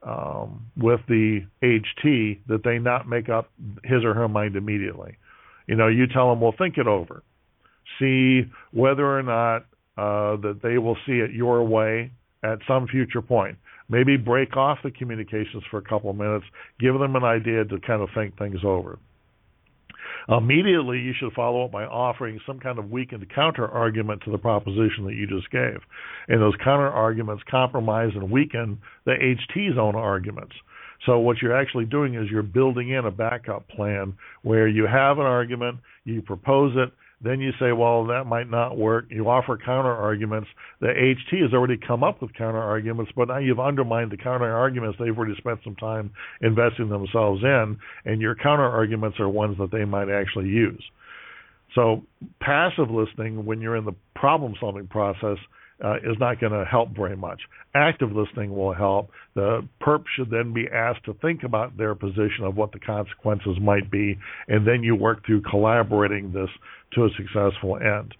um, 0.04 0.66
with 0.76 1.00
the 1.08 1.40
HT 1.62 2.38
that 2.46 2.62
they 2.64 2.78
not 2.78 3.08
make 3.08 3.28
up 3.28 3.50
his 3.84 4.04
or 4.04 4.14
her 4.14 4.28
mind 4.28 4.56
immediately. 4.56 5.16
You 5.66 5.76
know, 5.76 5.88
you 5.88 6.06
tell 6.06 6.30
them, 6.30 6.40
well, 6.40 6.54
think 6.56 6.76
it 6.76 6.86
over, 6.86 7.22
see 7.98 8.42
whether 8.72 9.06
or 9.06 9.22
not 9.22 9.64
uh, 9.96 10.36
that 10.42 10.60
they 10.62 10.78
will 10.78 10.96
see 11.06 11.14
it 11.14 11.32
your 11.32 11.64
way 11.64 12.10
at 12.42 12.58
some 12.68 12.86
future 12.86 13.22
point. 13.22 13.56
Maybe 13.88 14.16
break 14.16 14.56
off 14.56 14.78
the 14.82 14.90
communications 14.90 15.62
for 15.70 15.78
a 15.78 15.82
couple 15.82 16.10
of 16.10 16.16
minutes, 16.16 16.44
give 16.80 16.98
them 16.98 17.16
an 17.16 17.24
idea 17.24 17.64
to 17.64 17.78
kind 17.80 18.02
of 18.02 18.08
think 18.14 18.36
things 18.38 18.60
over. 18.64 18.98
Immediately, 20.28 21.00
you 21.00 21.12
should 21.18 21.32
follow 21.34 21.66
up 21.66 21.72
by 21.72 21.84
offering 21.84 22.40
some 22.46 22.58
kind 22.58 22.78
of 22.78 22.90
weakened 22.90 23.26
counter 23.34 23.68
argument 23.68 24.22
to 24.24 24.30
the 24.30 24.38
proposition 24.38 25.04
that 25.04 25.14
you 25.14 25.26
just 25.26 25.50
gave. 25.50 25.78
And 26.28 26.40
those 26.40 26.54
counter 26.62 26.88
arguments 26.88 27.42
compromise 27.50 28.10
and 28.14 28.30
weaken 28.30 28.78
the 29.04 29.12
HT's 29.12 29.76
own 29.78 29.94
arguments. 29.94 30.54
So 31.04 31.18
what 31.18 31.42
you're 31.42 31.56
actually 31.56 31.84
doing 31.84 32.14
is 32.14 32.30
you're 32.30 32.42
building 32.42 32.90
in 32.90 33.04
a 33.04 33.10
backup 33.10 33.68
plan 33.68 34.14
where 34.42 34.66
you 34.66 34.86
have 34.86 35.18
an 35.18 35.26
argument, 35.26 35.78
you 36.04 36.22
propose 36.22 36.72
it, 36.76 36.90
then 37.20 37.40
you 37.40 37.52
say, 37.58 37.72
well, 37.72 38.06
that 38.06 38.24
might 38.24 38.50
not 38.50 38.76
work. 38.76 39.06
You 39.08 39.28
offer 39.28 39.56
counter 39.56 39.92
arguments. 39.92 40.48
The 40.80 40.88
HT 40.88 41.42
has 41.42 41.52
already 41.52 41.76
come 41.76 42.04
up 42.04 42.20
with 42.20 42.34
counter 42.34 42.60
arguments, 42.60 43.12
but 43.16 43.28
now 43.28 43.38
you've 43.38 43.60
undermined 43.60 44.10
the 44.10 44.16
counter 44.16 44.54
arguments 44.54 44.98
they've 44.98 45.16
already 45.16 45.34
spent 45.38 45.60
some 45.64 45.76
time 45.76 46.10
investing 46.42 46.88
themselves 46.88 47.42
in, 47.42 47.78
and 48.04 48.20
your 48.20 48.34
counter 48.34 48.68
arguments 48.68 49.18
are 49.20 49.28
ones 49.28 49.56
that 49.58 49.70
they 49.70 49.84
might 49.84 50.10
actually 50.10 50.48
use. 50.48 50.82
So 51.74 52.02
passive 52.40 52.90
listening, 52.90 53.44
when 53.44 53.60
you're 53.60 53.76
in 53.76 53.84
the 53.84 53.96
problem 54.14 54.54
solving 54.60 54.86
process, 54.86 55.38
uh, 55.82 55.96
is 55.96 56.16
not 56.20 56.40
going 56.40 56.52
to 56.52 56.64
help 56.64 56.90
very 56.94 57.16
much. 57.16 57.40
Active 57.74 58.10
listening 58.12 58.54
will 58.54 58.74
help. 58.74 59.10
The 59.34 59.66
perp 59.80 60.04
should 60.16 60.30
then 60.30 60.52
be 60.52 60.66
asked 60.72 61.04
to 61.06 61.14
think 61.14 61.42
about 61.42 61.76
their 61.76 61.94
position 61.94 62.44
of 62.44 62.56
what 62.56 62.72
the 62.72 62.78
consequences 62.78 63.56
might 63.60 63.90
be, 63.90 64.18
and 64.48 64.66
then 64.66 64.82
you 64.82 64.94
work 64.94 65.24
through 65.26 65.42
collaborating 65.42 66.32
this 66.32 66.50
to 66.94 67.04
a 67.04 67.08
successful 67.16 67.76
end. 67.76 68.14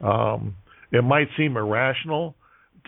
Um, 0.00 0.56
it 0.92 1.04
might 1.04 1.28
seem 1.36 1.56
irrational 1.56 2.34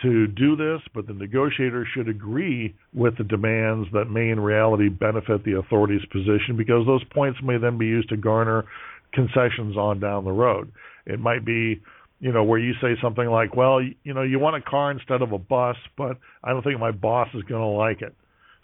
to 0.02 0.26
do 0.26 0.56
this, 0.56 0.80
but 0.94 1.06
the 1.06 1.12
negotiator 1.12 1.86
should 1.94 2.08
agree 2.08 2.74
with 2.94 3.16
the 3.18 3.24
demands 3.24 3.88
that 3.92 4.06
may 4.06 4.30
in 4.30 4.40
reality 4.40 4.88
benefit 4.88 5.44
the 5.44 5.58
authority's 5.58 6.04
position 6.10 6.56
because 6.56 6.86
those 6.86 7.04
points 7.14 7.38
may 7.42 7.58
then 7.58 7.78
be 7.78 7.86
used 7.86 8.08
to 8.08 8.16
garner 8.16 8.64
concessions 9.12 9.76
on 9.76 10.00
down 10.00 10.24
the 10.24 10.32
road. 10.32 10.72
It 11.06 11.20
might 11.20 11.44
be, 11.44 11.82
you 12.22 12.32
know, 12.32 12.44
where 12.44 12.60
you 12.60 12.72
say 12.80 12.94
something 13.02 13.26
like, 13.26 13.56
well, 13.56 13.82
you 13.82 14.14
know, 14.14 14.22
you 14.22 14.38
want 14.38 14.54
a 14.54 14.60
car 14.62 14.92
instead 14.92 15.22
of 15.22 15.32
a 15.32 15.38
bus, 15.38 15.76
but 15.98 16.18
I 16.44 16.50
don't 16.50 16.62
think 16.62 16.78
my 16.78 16.92
boss 16.92 17.26
is 17.34 17.42
going 17.42 17.60
to 17.60 17.66
like 17.66 18.00
it. 18.00 18.14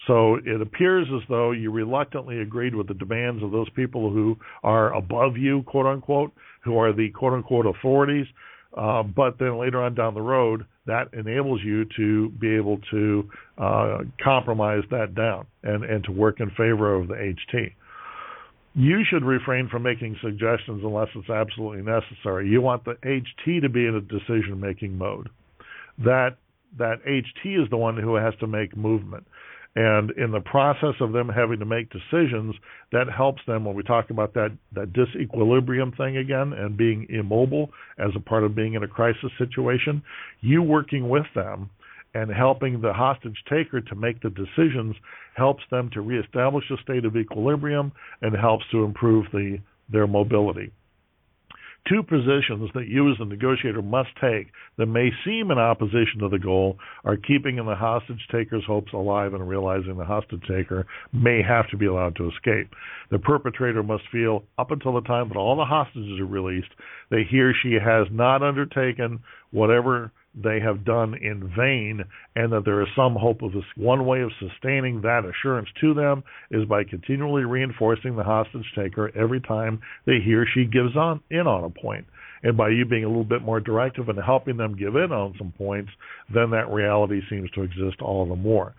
So 0.07 0.37
it 0.37 0.63
appears 0.63 1.09
as 1.13 1.23
though 1.29 1.51
you 1.51 1.73
reluctantly 1.73 2.41
agreed 2.41 2.77
with 2.77 2.87
the 2.87 2.95
demands 2.95 3.43
of 3.43 3.51
those 3.51 3.69
people 3.71 4.11
who 4.11 4.37
are 4.63 4.95
above 4.95 5.37
you, 5.37 5.65
quote 5.65 5.87
unquote, 5.87 6.33
who 6.63 6.79
are 6.79 6.93
the 6.93 7.11
quote 7.11 7.33
unquote 7.33 7.67
authorities. 7.67 8.27
Uh, 8.77 9.03
but 9.03 9.41
then 9.41 9.59
later 9.59 9.83
on 9.83 9.93
down 9.93 10.15
the 10.15 10.23
road, 10.23 10.65
that 10.87 11.13
enables 11.13 11.61
you 11.65 11.85
to 11.97 12.29
be 12.41 12.55
able 12.55 12.79
to 12.93 13.29
uh, 13.59 13.99
compromise 14.23 14.85
that 14.93 15.17
down 15.17 15.45
and, 15.65 15.83
and 15.83 16.05
to 16.05 16.13
work 16.13 16.39
in 16.39 16.49
favor 16.51 16.95
of 16.95 17.09
the 17.09 17.15
HT. 17.15 17.73
You 18.79 19.03
should 19.11 19.25
refrain 19.25 19.69
from 19.69 19.83
making 19.83 20.17
suggestions 20.23 20.85
unless 20.85 21.09
it's 21.17 21.29
absolutely 21.29 21.83
necessary. 21.83 22.49
You 22.49 22.61
want 22.61 22.85
the 22.85 22.95
HT 23.05 23.61
to 23.63 23.69
be 23.69 23.85
in 23.85 23.97
a 23.97 24.01
decision 24.01 24.61
making 24.61 24.97
mode. 24.97 25.29
That 25.99 26.37
that 26.79 27.05
HT 27.05 27.61
is 27.61 27.69
the 27.71 27.77
one 27.77 27.97
who 27.97 28.15
has 28.15 28.35
to 28.39 28.47
make 28.47 28.77
movement. 28.77 29.27
And 29.75 30.13
in 30.13 30.31
the 30.31 30.41
process 30.41 30.95
of 31.01 31.13
them 31.13 31.29
having 31.29 31.59
to 31.59 31.65
make 31.65 31.91
decisions, 31.91 32.55
that 32.93 33.07
helps 33.09 33.43
them 33.49 33.65
when 33.65 33.75
we 33.75 33.83
talk 33.83 34.11
about 34.11 34.35
that, 34.35 34.57
that 34.75 34.93
disequilibrium 34.93 35.97
thing 35.97 36.19
again 36.19 36.53
and 36.53 36.77
being 36.77 37.09
immobile 37.11 37.71
as 37.99 38.11
a 38.15 38.21
part 38.21 38.45
of 38.45 38.55
being 38.55 38.75
in 38.75 38.85
a 38.85 38.89
crisis 38.89 39.33
situation. 39.39 40.05
You 40.41 40.63
working 40.63 41.09
with 41.09 41.27
them 41.35 41.71
and 42.15 42.31
helping 42.31 42.81
the 42.81 42.93
hostage 42.93 43.43
taker 43.49 43.81
to 43.81 43.95
make 43.97 44.21
the 44.23 44.31
decisions 44.31 44.95
helps 45.39 45.63
them 45.71 45.91
to 45.95 46.01
reestablish 46.01 46.65
a 46.71 46.83
state 46.83 47.05
of 47.05 47.17
equilibrium 47.17 47.93
and 48.21 48.37
helps 48.37 48.65
to 48.73 48.85
improve 48.85 49.27
the, 49.33 49.59
their 49.91 50.07
mobility 50.07 50.73
two 51.89 52.03
positions 52.03 52.71
that 52.75 52.89
you 52.89 53.11
as 53.11 53.17
a 53.21 53.25
negotiator 53.25 53.83
must 53.83 54.11
take 54.21 54.49
that 54.77 54.87
may 54.87 55.11
seem 55.25 55.51
in 55.51 55.59
opposition 55.59 56.21
to 56.21 56.29
the 56.29 56.39
goal 56.39 56.77
are 57.05 57.17
keeping 57.17 57.59
in 57.59 57.67
the 57.67 57.75
hostage 57.75 58.21
taker's 58.31 58.65
hopes 58.67 58.93
alive 58.93 59.35
and 59.35 59.49
realizing 59.49 59.97
the 59.97 60.05
hostage 60.05 60.43
taker 60.47 60.87
may 61.13 61.41
have 61.43 61.69
to 61.71 61.77
be 61.77 61.87
allowed 61.87 62.15
to 62.17 62.29
escape. 62.29 62.71
The 63.11 63.19
perpetrator 63.19 63.83
must 63.83 64.05
feel, 64.13 64.45
up 64.59 64.71
until 64.71 64.95
the 64.95 65.03
time 65.03 65.29
that 65.29 65.39
all 65.39 65.57
the 65.57 65.65
hostages 65.65 66.21
are 66.21 66.27
released, 66.27 66.71
that 67.11 67.25
he 67.31 67.41
or 67.41 67.55
she 67.55 67.75
has 67.75 68.07
not 68.11 68.43
undertaken 68.43 69.21
whatever 69.51 70.13
they 70.35 70.61
have 70.61 70.85
done 70.85 71.15
in 71.15 71.53
vain, 71.57 72.05
and 72.37 72.53
that 72.53 72.65
there 72.65 72.83
is 72.83 72.89
some 72.95 73.15
hope 73.15 73.43
of 73.43 73.53
this. 73.53 73.65
One 73.77 74.07
way 74.07 74.21
of 74.21 74.31
sustaining 74.39 75.01
that 75.03 75.25
assurance 75.25 75.69
to 75.81 75.95
them 75.95 76.23
is 76.51 76.65
by 76.67 76.85
continually 76.85 77.45
reinforcing 77.45 78.15
the 78.17 78.25
hostage 78.25 78.71
taker 78.77 79.11
every 79.17 79.41
time 79.41 79.81
that 80.07 80.21
he 80.25 80.35
or 80.35 80.47
she 80.55 80.65
gives 80.65 80.97
on 80.97 81.21
in 81.31 81.47
on 81.47 81.65
a 81.65 81.71
point. 81.71 82.07
And 82.43 82.57
by 82.57 82.69
you 82.69 82.85
being 82.85 83.05
a 83.05 83.09
little 83.09 83.25
bit 83.25 83.43
more 83.43 83.59
directive 83.59 84.09
and 84.09 84.19
helping 84.25 84.57
them 84.57 84.77
give 84.77 84.95
in 84.95 85.11
on 85.11 85.35
some 85.39 85.53
points, 85.59 85.91
then 86.33 86.51
that 86.51 86.71
reality 86.71 87.21
seems 87.29 87.51
to 87.53 87.63
exist 87.63 88.01
all 88.01 88.29
the 88.29 88.37
more. 88.37 88.75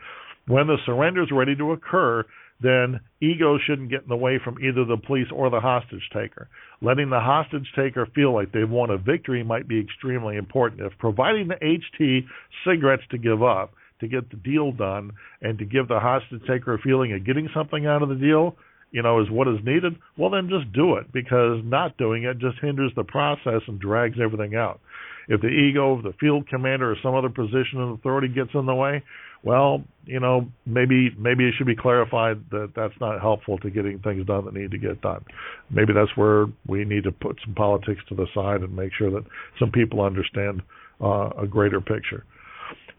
When 0.48 0.68
the 0.68 0.78
surrender 0.86 1.22
is 1.22 1.30
ready 1.32 1.56
to 1.58 1.74
occur, 1.74 2.24
then 2.62 3.00
ego 3.22 3.58
shouldn't 3.58 3.90
get 3.90 4.04
in 4.04 4.10
the 4.10 4.16
way 4.16 4.40
from 4.44 4.58
either 4.62 4.86
the 4.86 4.98
police 4.98 5.28
or 5.34 5.50
the 5.50 5.60
hostage 5.60 6.10
taker. 6.14 6.48
Letting 6.82 7.10
the 7.10 7.20
hostage 7.20 7.72
taker 7.76 8.08
feel 8.14 8.34
like 8.34 8.52
they've 8.52 8.70
won 8.70 8.90
a 8.90 8.98
victory 8.98 9.44
might 9.44 9.68
be 9.68 9.80
extremely 9.80 10.36
important. 10.36 10.82
If 10.82 10.98
providing 10.98 11.48
the 11.48 11.56
HT 11.56 12.26
cigarettes 12.66 13.04
to 13.12 13.18
give 13.18 13.44
up, 13.44 13.74
to 14.02 14.08
get 14.08 14.30
the 14.30 14.38
deal 14.38 14.72
done, 14.72 15.12
and 15.42 15.58
to 15.60 15.66
give 15.66 15.88
the 15.88 16.00
hostage 16.00 16.42
taker 16.48 16.74
a 16.74 16.80
feeling 16.80 17.14
of 17.14 17.26
getting 17.26 17.50
something 17.54 17.86
out 17.86 18.02
of 18.02 18.10
the 18.10 18.16
deal, 18.16 18.56
you 18.92 19.02
know, 19.02 19.22
is 19.22 19.30
what 19.30 19.48
is 19.48 19.60
needed, 19.64 19.96
well, 20.18 20.30
then 20.30 20.50
just 20.50 20.72
do 20.74 20.96
it 20.96 21.12
because 21.14 21.62
not 21.64 21.98
doing 21.98 22.24
it 22.24 22.40
just 22.40 22.58
hinders 22.60 22.92
the 22.96 23.04
process 23.04 23.62
and 23.68 23.80
drags 23.80 24.18
everything 24.22 24.56
out. 24.56 24.80
If 25.28 25.42
the 25.42 25.48
ego 25.48 25.94
of 25.94 26.04
the 26.04 26.14
field 26.20 26.48
commander 26.48 26.92
or 26.92 26.96
some 27.04 27.14
other 27.14 27.30
position 27.30 27.82
of 27.82 27.92
authority 27.92 28.30
gets 28.30 28.50
in 28.56 28.66
the 28.66 28.74
way, 28.74 29.04
well, 29.44 29.84
you 30.06 30.20
know, 30.20 30.48
maybe 30.66 31.12
maybe 31.18 31.48
it 31.48 31.54
should 31.58 31.68
be 31.68 31.76
clarified 31.76 32.44
that 32.52 32.72
that's 32.76 32.94
not 33.00 33.22
helpful 33.22 33.58
to 33.60 33.70
getting 33.70 34.00
things 34.00 34.26
done 34.26 34.46
that 34.46 34.54
need 34.54 34.72
to 34.72 34.78
get 34.78 35.02
done. 35.02 35.24
Maybe 35.70 35.94
that's 35.94 36.16
where 36.18 36.48
we 36.68 36.84
need 36.84 37.04
to 37.04 37.12
put 37.12 37.40
some 37.46 37.54
politics 37.54 38.02
to 38.10 38.16
the 38.16 38.28
side 38.34 38.62
and 38.62 38.76
make 38.76 38.92
sure 38.98 39.12
that 39.12 39.24
some 39.60 39.72
people 39.72 40.02
understand 40.02 40.62
uh, 41.02 41.30
a 41.38 41.48
greater 41.48 41.80
picture. 41.80 42.26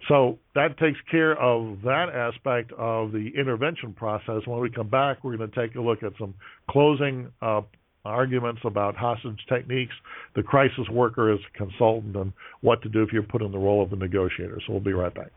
So 0.08 0.38
that 0.54 0.78
takes 0.78 0.98
care 1.10 1.38
of 1.38 1.82
that 1.82 2.08
aspect 2.14 2.72
of 2.72 3.12
the 3.12 3.30
intervention 3.38 3.92
process. 3.92 4.46
When 4.46 4.60
we 4.60 4.70
come 4.70 4.88
back, 4.88 5.22
we're 5.22 5.36
going 5.36 5.50
to 5.50 5.60
take 5.60 5.76
a 5.76 5.80
look 5.80 6.02
at 6.02 6.12
some 6.18 6.34
closing 6.70 7.30
uh, 7.42 7.60
arguments 8.04 8.62
about 8.64 8.96
hostage 8.96 9.38
techniques, 9.48 9.92
the 10.34 10.42
crisis 10.42 10.88
worker 10.90 11.32
as 11.32 11.40
a 11.54 11.58
consultant, 11.58 12.16
and 12.16 12.32
what 12.62 12.82
to 12.82 12.88
do 12.88 13.02
if 13.02 13.12
you're 13.12 13.22
put 13.22 13.42
in 13.42 13.52
the 13.52 13.58
role 13.58 13.82
of 13.82 13.92
a 13.92 13.96
negotiator. 13.96 14.58
So 14.66 14.72
we'll 14.72 14.80
be 14.80 14.94
right 14.94 15.14
back. 15.14 15.30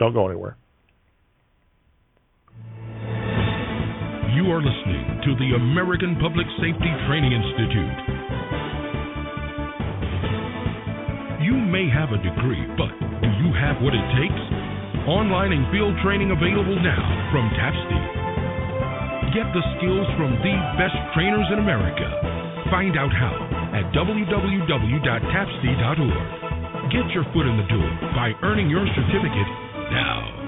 Don't 0.00 0.16
go 0.16 0.24
anywhere. 0.24 0.56
You 4.32 4.48
are 4.48 4.64
listening 4.64 5.04
to 5.28 5.36
the 5.36 5.60
American 5.60 6.16
Public 6.16 6.48
Safety 6.56 6.88
Training 7.04 7.36
Institute. 7.36 8.00
You 11.44 11.52
may 11.52 11.84
have 11.92 12.16
a 12.16 12.20
degree, 12.24 12.64
but 12.80 12.88
do 13.20 13.28
you 13.44 13.52
have 13.60 13.76
what 13.84 13.92
it 13.92 14.00
takes? 14.16 14.40
Online 15.04 15.52
and 15.52 15.68
field 15.68 15.92
training 16.00 16.32
available 16.32 16.80
now 16.80 17.04
from 17.28 17.52
TAPSTI. 17.60 19.36
Get 19.36 19.52
the 19.52 19.60
skills 19.76 20.08
from 20.16 20.32
the 20.40 20.56
best 20.80 20.96
trainers 21.12 21.44
in 21.52 21.60
America. 21.60 22.08
Find 22.72 22.96
out 22.96 23.12
how 23.12 23.36
at 23.76 23.92
www.tapsti.org. 23.92 24.48
Get 26.88 27.04
your 27.12 27.28
foot 27.36 27.44
in 27.44 27.60
the 27.60 27.68
door 27.68 27.90
by 28.16 28.32
earning 28.40 28.72
your 28.72 28.88
certificate 28.96 29.69
now. 29.90 30.39